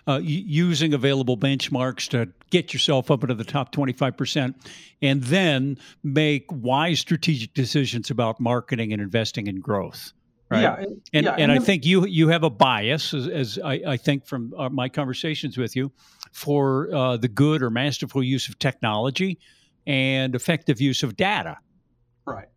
[0.08, 4.56] uh, using available benchmarks to get yourself up into the top 25%,
[5.02, 10.14] and then make wise strategic decisions about marketing and investing in growth.
[10.50, 10.62] Right.
[10.64, 13.60] Yeah, and, and, yeah, and, and I think you you have a bias, as, as
[13.64, 15.92] I, I, think from uh, my conversations with you,
[16.32, 19.38] for uh, the good or masterful use of technology
[19.86, 21.58] and effective use of data.
[22.26, 22.48] Right.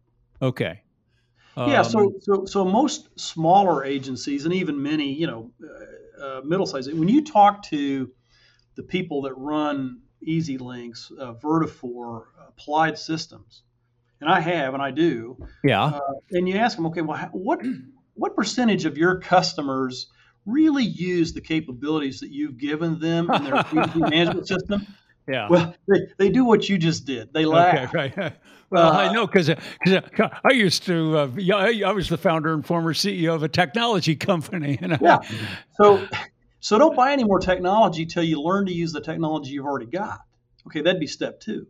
[0.41, 0.83] Okay.
[1.57, 1.83] Um, yeah.
[1.83, 6.93] So, um, so, so most smaller agencies and even many, you know, uh, uh, middle-sized.
[6.97, 8.11] When you talk to
[8.75, 13.63] the people that run EZLynx, uh, Vertafore, Applied Systems,
[14.21, 15.37] and I have, and I do.
[15.65, 15.85] Yeah.
[15.85, 16.01] Uh,
[16.31, 17.61] and you ask them, okay, well, what
[18.15, 20.11] what percentage of your customers
[20.47, 23.65] really use the capabilities that you've given them in their
[23.97, 24.87] management system?
[25.29, 25.49] Yeah.
[25.49, 27.33] Well, they, they do what you just did.
[27.33, 27.95] They laugh.
[27.95, 28.33] Okay, right.
[28.73, 29.61] Well, uh, I know because uh,
[30.47, 31.19] I used to.
[31.19, 34.79] Uh, yeah, I was the founder and former CEO of a technology company.
[34.81, 35.19] And yeah.
[35.77, 36.09] So,
[36.61, 39.91] so don't buy any more technology till you learn to use the technology you've already
[39.91, 40.21] got.
[40.67, 41.67] Okay, that'd be step two,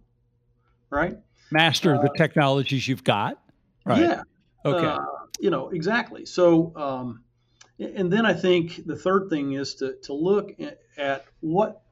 [0.91, 1.17] right?
[1.51, 3.37] Master the uh, technologies you've got.
[3.85, 4.03] Right.
[4.03, 4.23] Yeah.
[4.65, 4.87] Okay.
[4.87, 5.01] Uh,
[5.41, 6.25] you know exactly.
[6.25, 7.25] So, um,
[7.81, 10.53] and then I think the third thing is to to look
[10.97, 11.83] at what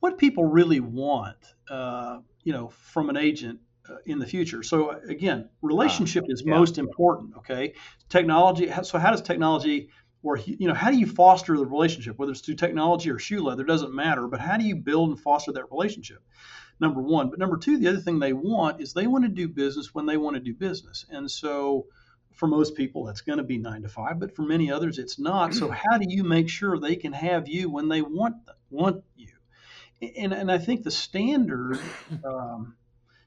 [0.00, 1.36] what people really want.
[1.70, 4.62] Uh, you know, from an agent uh, in the future.
[4.62, 6.54] So again, relationship is yeah.
[6.56, 7.36] most important.
[7.38, 7.74] Okay,
[8.08, 8.72] technology.
[8.84, 9.90] So how does technology,
[10.22, 12.18] or you know, how do you foster the relationship?
[12.18, 14.26] Whether it's through technology or shoe leather, doesn't matter.
[14.28, 16.22] But how do you build and foster that relationship?
[16.80, 17.28] Number one.
[17.28, 20.06] But number two, the other thing they want is they want to do business when
[20.06, 21.04] they want to do business.
[21.10, 21.86] And so
[22.32, 24.20] for most people, that's going to be nine to five.
[24.20, 25.52] But for many others, it's not.
[25.52, 29.04] So how do you make sure they can have you when they want them, want
[29.16, 29.28] you?
[30.00, 31.78] And and I think the standard.
[32.24, 32.74] Um,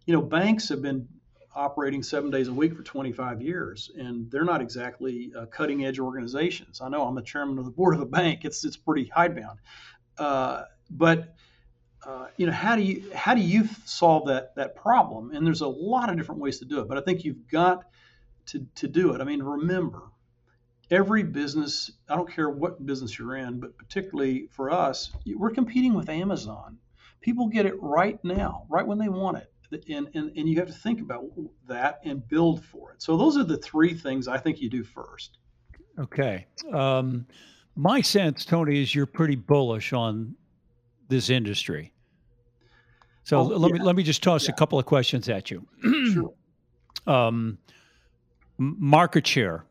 [0.06, 1.08] you know, banks have been
[1.56, 6.00] operating seven days a week for 25 years, and they're not exactly uh, cutting edge
[6.00, 6.82] organizations.
[6.82, 9.60] I know I'm the chairman of the board of a bank; it's it's pretty hidebound.
[10.18, 11.36] Uh, but
[12.06, 15.32] uh, you know, how do you how do you solve that that problem?
[15.32, 17.86] And there's a lot of different ways to do it, but I think you've got
[18.48, 19.22] to to do it.
[19.22, 20.04] I mean, remember,
[20.92, 25.94] every business, I don't care what business you're in, but particularly for us, we're competing
[25.94, 26.78] with Amazon.
[27.22, 29.48] People get it right now, right when they want it.
[29.90, 31.24] And, and, and you have to think about
[31.68, 33.02] that and build for it.
[33.02, 35.38] So those are the three things I think you do first.
[35.98, 36.46] Okay.
[36.74, 37.26] Um,
[37.76, 40.36] my sense, Tony, is you're pretty bullish on
[41.08, 41.94] this industry.
[43.24, 43.78] So oh, let yeah.
[43.78, 44.52] me let me just toss yeah.
[44.52, 45.66] a couple of questions at you.
[46.14, 46.34] sure.
[47.08, 47.58] Um,
[48.60, 49.66] market share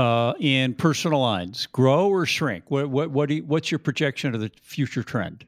[0.00, 2.70] uh, in personal lines, grow or shrink?
[2.70, 5.44] What what what you, what's your projection of the future trend?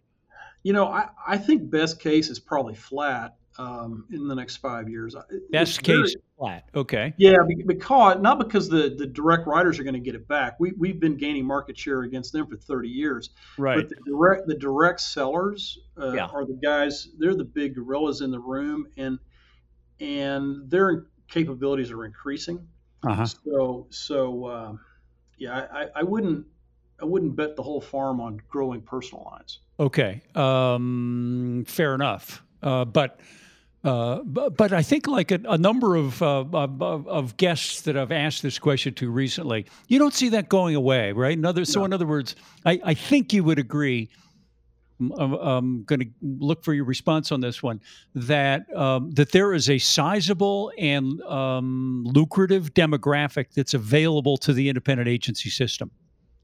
[0.63, 4.89] You know, I, I think best case is probably flat um, in the next five
[4.89, 5.17] years.
[5.51, 6.69] Best case flat.
[6.75, 7.15] Okay.
[7.17, 10.61] Yeah, because not because the, the direct writers are going to get it back.
[10.61, 13.31] We we've been gaining market share against them for 30 years.
[13.57, 13.77] Right.
[13.77, 16.27] But the direct the direct sellers uh, yeah.
[16.27, 17.09] are the guys.
[17.19, 19.19] They're the big gorillas in the room, and
[19.99, 22.69] and their capabilities are increasing.
[23.05, 23.27] Uh-huh.
[23.27, 24.81] So so um,
[25.39, 26.47] yeah, I, I wouldn't
[27.01, 29.59] I wouldn't bet the whole farm on growing personal lines.
[29.81, 32.43] Okay, um, fair enough.
[32.63, 33.19] Uh, but
[33.85, 37.97] uh, but, but, I think like a, a number of, uh, of, of guests that
[37.97, 41.33] I've asked this question to recently, you don't see that going away, right?
[41.37, 41.65] In other, no.
[41.65, 44.09] So in other words, I, I think you would agree.
[45.01, 47.81] I'm, I'm going to look for your response on this one.
[48.15, 54.69] That um, that there is a sizable and um, lucrative demographic that's available to the
[54.69, 55.91] independent agency system,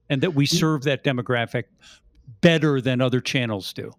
[0.09, 1.65] and that we serve that demographic
[2.41, 3.93] better than other channels do.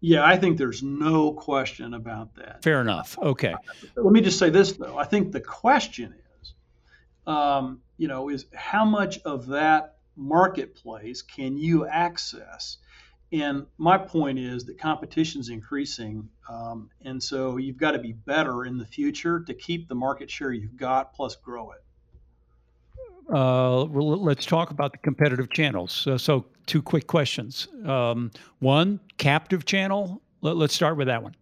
[0.00, 2.62] Yeah, I think there's no question about that.
[2.62, 3.16] Fair enough.
[3.18, 3.54] Okay.
[3.96, 4.98] Let me just say this though.
[4.98, 6.54] I think the question is,
[7.26, 12.76] um, you know, is how much of that marketplace can you access?
[13.34, 18.12] And my point is that competition is increasing, um, and so you've got to be
[18.12, 21.82] better in the future to keep the market share you've got plus grow it.
[23.34, 25.90] Uh, let's talk about the competitive channels.
[25.90, 27.66] So, so two quick questions.
[27.84, 28.30] Um,
[28.60, 30.22] one, captive channel.
[30.42, 31.34] Let, us start with that one.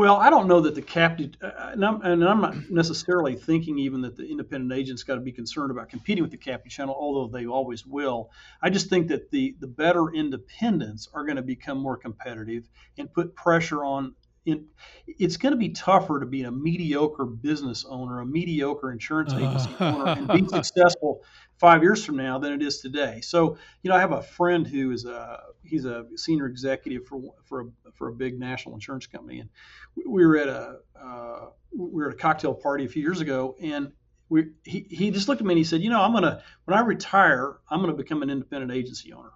[0.00, 3.78] Well, I don't know that the captive, uh, and, I'm, and I'm not necessarily thinking
[3.80, 6.96] even that the independent agents got to be concerned about competing with the captive channel,
[6.98, 8.30] although they always will.
[8.62, 13.12] I just think that the the better independents are going to become more competitive and
[13.12, 14.14] put pressure on
[14.46, 14.66] in,
[15.06, 19.70] it's going to be tougher to be a mediocre business owner, a mediocre insurance agency
[19.78, 19.84] uh.
[19.94, 21.22] owner, and be successful
[21.58, 23.20] five years from now than it is today.
[23.20, 27.20] So, you know, I have a friend who is a he's a senior executive for
[27.44, 29.50] for a, for a big national insurance company, and
[29.94, 33.56] we were at a uh, we were at a cocktail party a few years ago,
[33.60, 33.92] and
[34.30, 36.78] we he, he just looked at me and he said, you know, I'm gonna when
[36.78, 39.30] I retire, I'm gonna become an independent agency owner.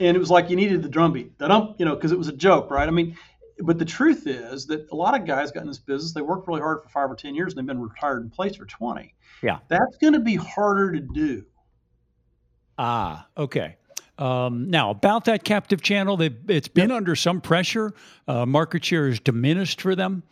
[0.00, 2.26] And it was like you needed the drumbeat, that um, you know, because it was
[2.26, 2.88] a joke, right?
[2.88, 3.16] I mean,
[3.58, 6.12] but the truth is that a lot of guys got in this business.
[6.12, 8.56] They worked really hard for five or ten years, and they've been retired in place
[8.56, 9.14] for twenty.
[9.42, 11.44] Yeah, that's going to be harder to do.
[12.78, 13.76] Ah, okay.
[14.18, 16.96] Um, now about that captive channel, it's been yep.
[16.96, 17.94] under some pressure.
[18.28, 20.22] Uh, market share is diminished for them.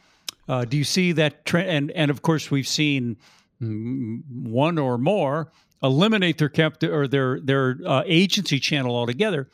[0.48, 1.68] Uh, do you see that trend?
[1.68, 3.16] And and of course, we've seen
[3.60, 5.52] one or more
[5.82, 9.48] eliminate their captive or their their uh, agency channel altogether,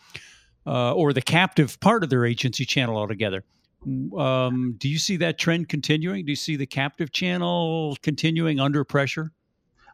[0.67, 3.45] uh, or the captive part of their agency channel altogether.
[4.19, 6.25] Um, do you see that trend continuing?
[6.25, 9.33] Do you see the captive channel continuing under pressure?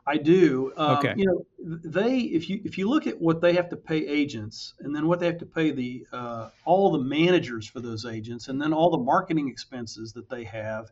[0.07, 0.73] I do.
[0.77, 1.15] Um, okay.
[1.17, 1.45] You know,
[1.85, 5.07] they if you if you look at what they have to pay agents, and then
[5.07, 8.73] what they have to pay the uh, all the managers for those agents, and then
[8.73, 10.91] all the marketing expenses that they have,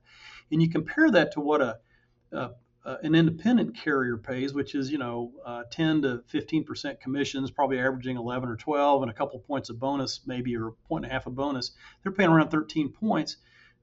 [0.52, 1.78] and you compare that to what a,
[2.32, 2.50] a
[2.84, 7.50] uh, an independent carrier pays, which is you know uh, 10 to 15 percent commissions,
[7.50, 11.04] probably averaging 11 or 12, and a couple points of bonus, maybe or a point
[11.04, 11.72] and a half of bonus.
[12.02, 13.36] They're paying around 13 points.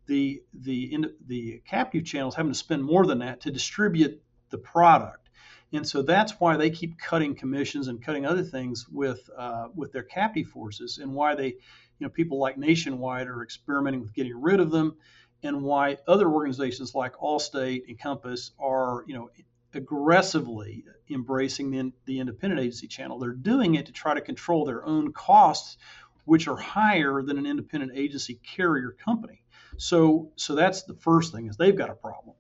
[0.08, 5.30] The the the captive channels having to spend more than that to distribute the product,
[5.74, 9.92] and so that's why they keep cutting commissions and cutting other things with uh, with
[9.92, 11.56] their captive forces, and why they, you
[12.00, 14.96] know, people like Nationwide are experimenting with getting rid of them
[15.44, 19.30] and why other organizations like Allstate and Compass are, you know,
[19.74, 23.20] aggressively embracing the, the independent agency channel.
[23.20, 25.78] They're doing it to try to control their own costs,
[26.26, 29.44] which are higher than an independent agency carrier company.
[29.78, 32.36] So, so that's the first thing is they've got a problem.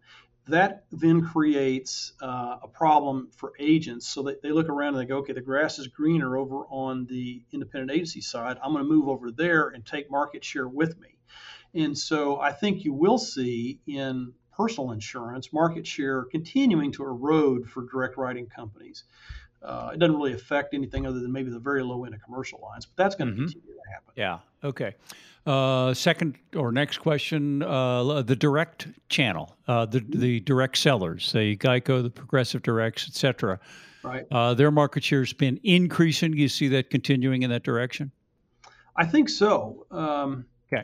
[0.47, 4.07] That then creates uh, a problem for agents.
[4.07, 7.05] So they, they look around and they go, okay, the grass is greener over on
[7.05, 8.57] the independent agency side.
[8.63, 11.17] I'm going to move over there and take market share with me.
[11.77, 17.69] And so I think you will see in personal insurance market share continuing to erode
[17.69, 19.03] for direct writing companies.
[19.61, 22.59] Uh, it doesn't really affect anything other than maybe the very low end of commercial
[22.61, 23.45] lines, but that's going to mm-hmm.
[23.45, 24.13] continue to happen.
[24.15, 24.39] Yeah.
[24.63, 24.95] Okay.
[25.45, 31.55] Uh, second or next question: uh, the direct channel, uh, the the direct sellers, the
[31.55, 33.59] Geico, the Progressive Directs, etc.
[34.03, 34.25] Right.
[34.29, 36.31] Uh, their market share has been increasing.
[36.31, 38.11] Do you see that continuing in that direction?
[38.95, 39.85] I think so.
[39.89, 40.83] Um, okay.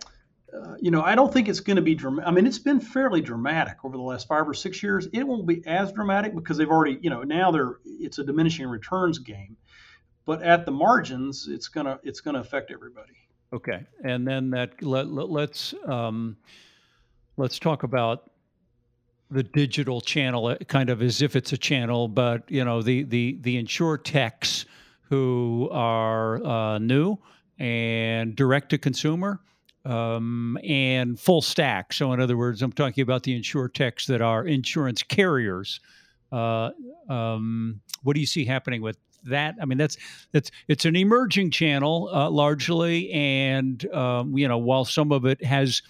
[0.53, 2.27] Uh, you know, I don't think it's going to be dramatic.
[2.27, 5.07] I mean, it's been fairly dramatic over the last five or six years.
[5.11, 8.67] It won't be as dramatic because they've already, you know, now they're it's a diminishing
[8.67, 9.57] returns game.
[10.25, 13.13] But at the margins, it's gonna it's gonna affect everybody.
[13.51, 16.37] Okay, and then that let, let us um,
[17.35, 18.31] let's talk about
[19.31, 23.03] the digital channel, uh, kind of as if it's a channel, but you know the
[23.03, 24.65] the the insurtechs
[25.09, 27.17] who are uh, new
[27.59, 29.39] and direct to consumer
[29.85, 31.93] um, and full stack.
[31.93, 35.79] So, in other words, I'm talking about the insurtechs that are insurance carriers.
[36.31, 36.71] Uh,
[37.09, 39.55] um, what do you see happening with that?
[39.61, 39.97] I mean, that's
[40.31, 45.43] that's it's an emerging channel uh, largely, and um, you know, while some of it
[45.43, 45.81] has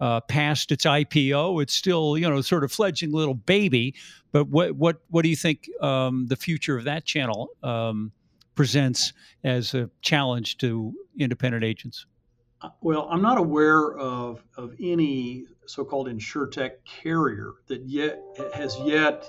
[0.00, 3.94] uh, passed its IPO, it's still you know sort of fledgling little baby.
[4.32, 8.12] But what what what do you think um, the future of that channel um,
[8.54, 9.12] presents
[9.44, 12.06] as a challenge to independent agents?
[12.62, 18.20] Uh, well, I'm not aware of of any so-called insurtech carrier that yet
[18.54, 19.24] has yet,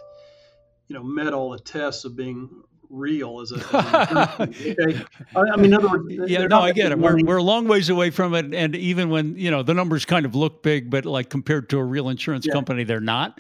[0.88, 2.50] you know, met all the tests of being
[2.90, 3.56] real as a.
[3.58, 5.04] As okay?
[5.36, 7.00] I mean, in other words, yeah, no, I get it.
[7.00, 10.06] We're, we're a long ways away from it, and even when you know the numbers
[10.06, 12.54] kind of look big, but like compared to a real insurance yeah.
[12.54, 13.40] company, they're not.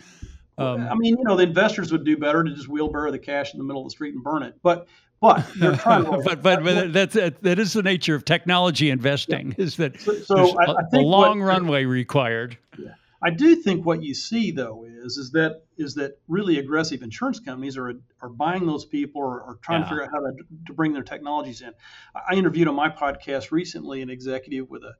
[0.57, 3.53] Um, I mean, you know, the investors would do better to just wheelbarrow the cash
[3.53, 4.55] in the middle of the street and burn it.
[4.61, 4.87] But
[5.23, 9.55] but they're trying to, but but, but that's that is the nature of technology investing
[9.57, 9.63] yeah.
[9.63, 12.57] is that so, so I, I a long what, runway required.
[12.77, 12.95] Yeah.
[13.23, 17.39] I do think what you see though is is that is that really aggressive insurance
[17.39, 19.85] companies are are buying those people or, or trying yeah.
[19.85, 20.33] to figure out how to,
[20.67, 21.71] to bring their technologies in.
[22.13, 24.93] I interviewed on my podcast recently an executive with a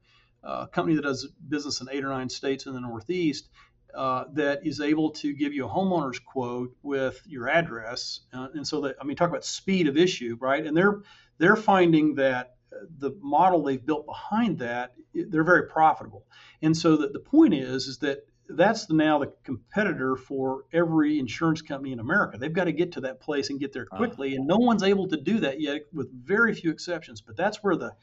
[0.48, 3.50] uh, company that does business in eight or nine states in the Northeast,
[3.96, 8.22] uh, that is able to give you a homeowner's quote with your address.
[8.34, 10.66] Uh, and so that I mean, talk about speed of issue, right?
[10.66, 11.02] And they're
[11.38, 12.56] they're finding that
[12.98, 16.26] the model they've built behind that they're very profitable.
[16.62, 21.18] And so that the point is is that that's the, now the competitor for every
[21.20, 22.38] insurance company in America.
[22.38, 23.98] They've got to get to that place and get there uh-huh.
[23.98, 27.22] quickly, uh, and no one's able to do that yet, with very few exceptions.
[27.22, 27.94] But that's where the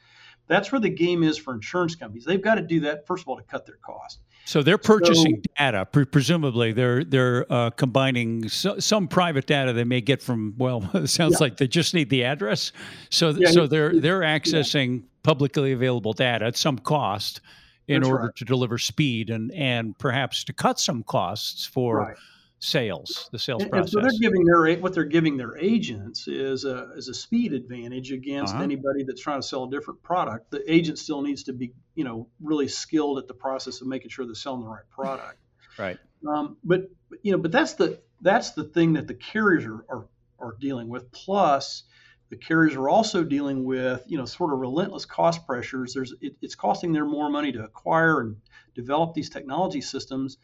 [0.47, 2.25] that's where the game is for insurance companies.
[2.25, 4.19] They've got to do that first of all to cut their cost.
[4.45, 5.85] So they're purchasing so, data.
[5.85, 10.55] Pre- presumably, they're they're uh, combining so, some private data they may get from.
[10.57, 11.37] Well, it sounds yeah.
[11.41, 12.71] like they just need the address.
[13.09, 15.05] So yeah, so they're they're accessing yeah.
[15.23, 17.41] publicly available data at some cost
[17.87, 18.35] in That's order right.
[18.35, 21.97] to deliver speed and and perhaps to cut some costs for.
[21.97, 22.17] Right
[22.61, 23.93] sales, the sales and, process.
[23.95, 27.53] And so they're giving their what they're giving their agents is a is a speed
[27.53, 28.63] advantage against uh-huh.
[28.63, 30.51] anybody that's trying to sell a different product.
[30.51, 34.09] The agent still needs to be you know really skilled at the process of making
[34.09, 35.39] sure they're selling the right product.
[35.77, 35.97] Right.
[36.27, 36.89] Um, but
[37.23, 40.07] you know, but that's the that's the thing that the carriers are are,
[40.39, 41.11] are dealing with.
[41.11, 41.83] Plus.
[42.29, 45.93] The carriers are also dealing with, you know, sort of relentless cost pressures.
[45.93, 48.37] There's, it, it's costing them more money to acquire and
[48.73, 50.37] develop these technology systems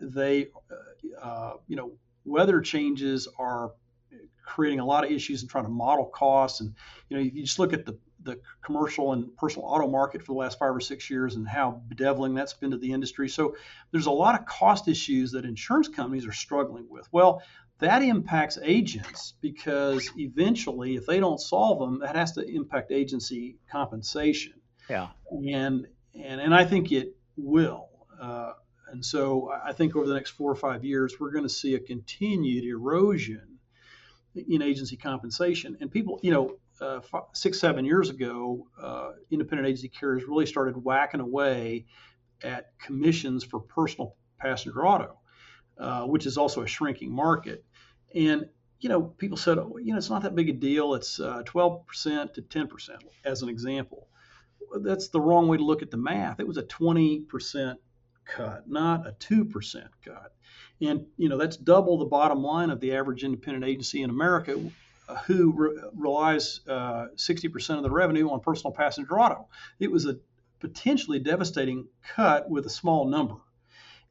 [0.00, 1.92] they, uh, uh, you know,
[2.24, 3.72] weather changes are
[4.44, 6.60] creating a lot of issues and trying to model costs.
[6.60, 6.74] And
[7.08, 10.38] you know, you just look at the the commercial and personal auto market for the
[10.38, 13.28] last five or six years and how bedeviling that's been to the industry.
[13.28, 13.56] So
[13.92, 17.08] there's a lot of cost issues that insurance companies are struggling with.
[17.12, 17.42] Well,
[17.78, 23.58] that impacts agents because eventually, if they don't solve them, that has to impact agency
[23.70, 24.54] compensation.
[24.88, 25.08] Yeah.
[25.30, 27.88] And and and I think it will.
[28.20, 28.52] Uh,
[28.88, 31.74] and so I think over the next four or five years, we're going to see
[31.74, 33.58] a continued erosion
[34.34, 35.76] in agency compensation.
[35.80, 40.46] And people, you know, uh, five, six, seven years ago, uh, independent agency carriers really
[40.46, 41.86] started whacking away
[42.42, 45.18] at commissions for personal passenger auto,
[45.78, 47.64] uh, which is also a shrinking market.
[48.14, 48.46] And
[48.80, 50.94] you know, people said, oh, you know, it's not that big a deal.
[50.94, 52.90] It's 12% uh, to 10%,
[53.24, 54.08] as an example.
[54.80, 56.40] That's the wrong way to look at the math.
[56.40, 57.76] It was a 20%
[58.26, 60.32] cut, not a 2% cut.
[60.80, 64.60] And, you know, that's double the bottom line of the average independent agency in America
[65.08, 69.48] uh, who re- relies uh, 60% of the revenue on personal passenger auto.
[69.78, 70.18] It was a
[70.60, 73.36] potentially devastating cut with a small number.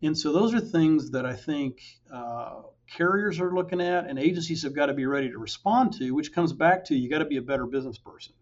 [0.01, 4.63] And so those are things that I think uh, carriers are looking at and agencies
[4.63, 7.25] have got to be ready to respond to, which comes back to you got to
[7.25, 8.33] be a better business person.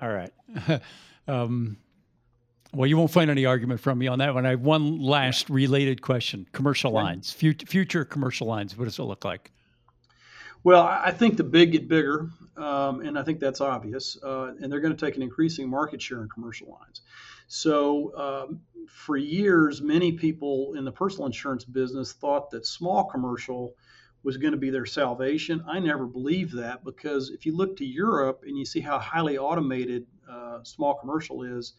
[0.00, 0.32] All right.
[1.28, 1.76] um,
[2.72, 4.44] well, you won't find any argument from me on that one.
[4.44, 8.76] I have one last related question: commercial lines, future, future commercial lines.
[8.76, 9.50] What does it look like?
[10.64, 14.18] Well, I think the big get bigger, um, and I think that's obvious.
[14.22, 17.02] Uh, and they're going to take an increasing market share in commercial lines.
[17.46, 23.74] So, um, for years, many people in the personal insurance business thought that small commercial
[24.22, 25.64] was going to be their salvation.
[25.66, 29.38] I never believed that because if you look to Europe and you see how highly
[29.38, 31.74] automated uh, small commercial is,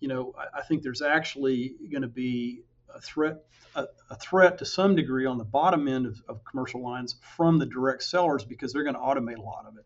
[0.00, 2.62] you know, I, I think there's actually going to be
[2.94, 3.38] a threat
[3.74, 7.58] a, a, threat to some degree on the bottom end of, of, commercial lines from
[7.58, 9.84] the direct sellers because they're going to automate a lot of it.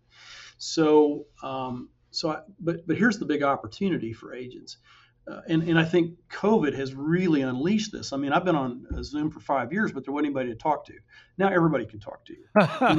[0.59, 4.79] So, um, so I, but but here's the big opportunity for agents.
[5.29, 8.13] Uh, and, and I think COVID has really unleashed this.
[8.13, 10.87] I mean, I've been on Zoom for five years, but there wasn't anybody to talk
[10.87, 10.95] to.
[11.37, 12.45] Now everybody can talk to you.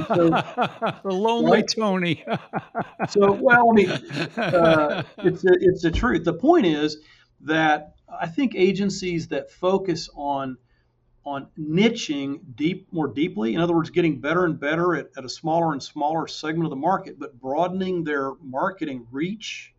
[0.10, 1.68] So, the lonely right?
[1.68, 2.24] Tony.
[3.10, 6.24] so, well, I mean, uh, it's a, it's the truth.
[6.24, 6.98] The point is
[7.42, 10.58] that I think agencies that focus on
[11.26, 15.30] on niching deep more deeply, in other words, getting better and better at, at a
[15.30, 19.74] smaller and smaller segment of the market, but broadening their marketing reach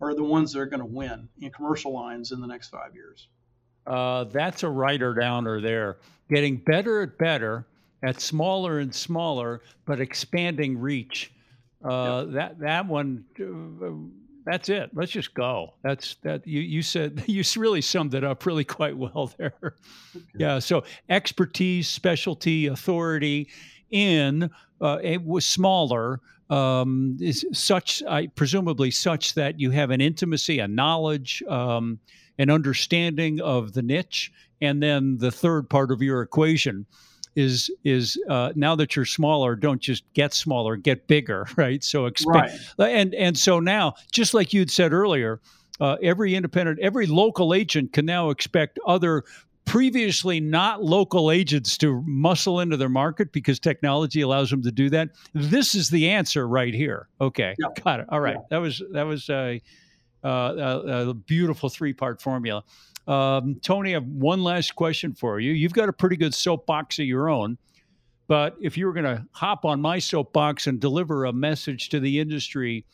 [0.00, 2.94] are the ones that are going to win in commercial lines in the next five
[2.94, 3.28] years.
[3.86, 5.98] Uh, that's a writer downer there.
[6.28, 7.66] Getting better at better
[8.02, 11.32] at smaller and smaller, but expanding reach.
[11.84, 12.34] Uh, yep.
[12.34, 14.90] That that one uh, that's it.
[14.94, 15.74] Let's just go.
[15.82, 16.46] That's that.
[16.46, 19.54] You you said you really summed it up really quite well there.
[19.62, 20.24] Okay.
[20.36, 20.58] Yeah.
[20.58, 23.48] So expertise, specialty, authority
[23.90, 26.20] in uh, it was smaller.
[26.50, 31.98] Um, is such, I presumably such that you have an intimacy, a knowledge, um,
[32.38, 34.32] an understanding of the niche,
[34.62, 36.86] and then the third part of your equation
[37.36, 41.84] is is uh, now that you're smaller, don't just get smaller, get bigger, right?
[41.84, 42.90] So expand, right.
[42.90, 45.40] and and so now, just like you'd said earlier,
[45.80, 49.22] uh, every independent, every local agent can now expect other
[49.68, 54.88] previously not local agents to muscle into their market because technology allows them to do
[54.88, 55.10] that.
[55.34, 57.08] This is the answer right here.
[57.20, 57.66] Okay, yeah.
[57.84, 58.06] got it.
[58.08, 58.46] All right, yeah.
[58.50, 59.60] that was that was a,
[60.22, 62.64] a, a beautiful three part formula.
[63.06, 65.52] Um, Tony, I have one last question for you.
[65.52, 67.58] You've got a pretty good soapbox of your own,
[68.26, 72.00] but if you were going to hop on my soapbox and deliver a message to
[72.00, 72.84] the industry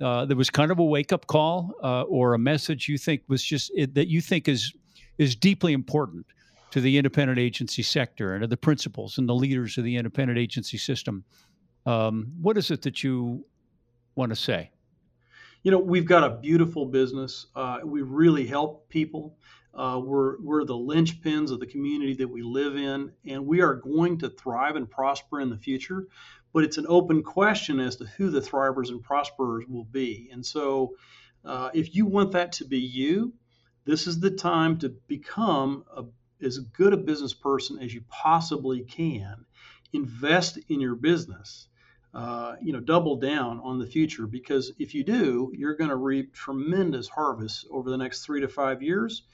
[0.00, 3.22] uh, that was kind of a wake up call, uh, or a message you think
[3.28, 4.72] was just it, that you think is
[5.18, 6.26] is deeply important
[6.70, 10.38] to the independent agency sector and to the principals and the leaders of the independent
[10.38, 11.24] agency system,
[11.86, 13.44] um, what is it that you
[14.14, 14.70] want to say?
[15.66, 17.46] you know, we've got a beautiful business.
[17.56, 19.36] Uh, we really help people.
[19.74, 23.74] Uh, we're, we're the linchpins of the community that we live in, and we are
[23.74, 26.06] going to thrive and prosper in the future.
[26.52, 30.30] But it's an open question as to who the thrivers and prosperers will be.
[30.32, 30.94] And so,
[31.44, 33.32] uh, if you want that to be you,
[33.86, 36.04] this is the time to become a,
[36.44, 39.46] as good a business person as you possibly can.
[39.94, 41.68] Invest in your business
[42.16, 45.96] uh, you know, double down on the future because if you do, you're going to
[45.96, 49.24] reap tremendous harvests over the next three to five years.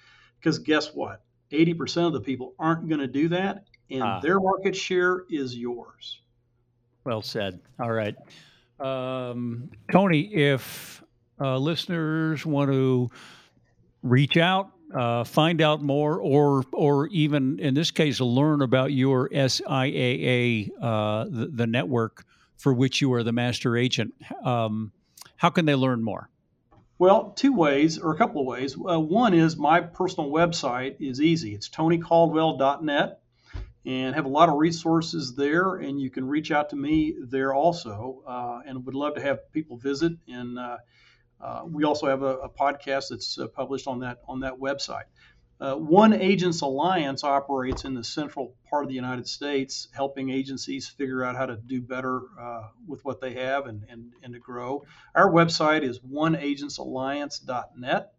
[0.41, 1.23] Because guess what?
[1.53, 4.19] 80% of the people aren't going to do that, and ah.
[4.19, 6.23] their market share is yours.
[7.05, 7.61] Well said.
[7.79, 8.17] All right.
[8.81, 11.05] Um, Tony, if
[11.41, 13.11] uh, listeners want to
[14.03, 19.29] reach out, uh, find out more, or or even in this case, learn about your
[19.31, 22.25] SIAA, uh, the, the network,
[22.57, 24.15] for which you are the master agent.
[24.45, 24.93] Um,
[25.37, 26.29] how can they learn more?
[26.99, 28.77] Well, two ways or a couple of ways.
[28.77, 31.53] Uh, one is my personal website is easy.
[31.53, 33.19] It's tonycaldwell.net
[33.85, 37.53] and have a lot of resources there and you can reach out to me there
[37.53, 40.59] also uh, and would love to have people visit and
[41.43, 45.05] uh, we also have a, a podcast that's uh, published on that on that website
[45.63, 50.89] uh, One Agents Alliance operates in the central part of the United States, helping agencies
[50.89, 54.41] figure out how to do better uh, with what they have and, and, and to
[54.41, 54.83] grow.
[55.15, 58.13] Our website is oneagentsalliance.net.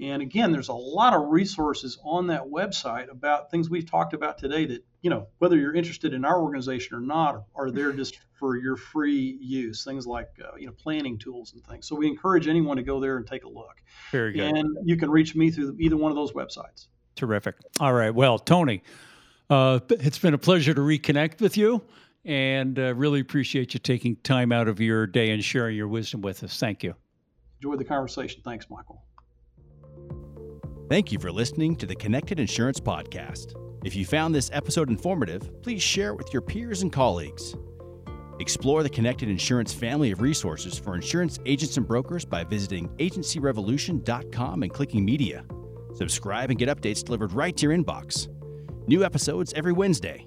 [0.00, 4.36] And again, there's a lot of resources on that website about things we've talked about
[4.36, 8.18] today that, you know, whether you're interested in our organization or not, are there just
[8.38, 9.84] for your free use.
[9.84, 11.88] Things like, uh, you know, planning tools and things.
[11.88, 13.82] So we encourage anyone to go there and take a look.
[14.12, 14.54] Very good.
[14.54, 16.88] And you can reach me through either one of those websites.
[17.14, 17.56] Terrific.
[17.80, 18.14] All right.
[18.14, 18.82] Well, Tony,
[19.48, 21.82] uh, it's been a pleasure to reconnect with you
[22.26, 26.20] and uh, really appreciate you taking time out of your day and sharing your wisdom
[26.20, 26.58] with us.
[26.58, 26.94] Thank you.
[27.62, 28.42] Enjoyed the conversation.
[28.44, 29.02] Thanks, Michael.
[30.88, 33.56] Thank you for listening to the Connected Insurance Podcast.
[33.84, 37.56] If you found this episode informative, please share it with your peers and colleagues.
[38.38, 44.62] Explore the Connected Insurance family of resources for insurance agents and brokers by visiting agencyrevolution.com
[44.62, 45.44] and clicking media.
[45.94, 48.28] Subscribe and get updates delivered right to your inbox.
[48.86, 50.24] New episodes every Wednesday.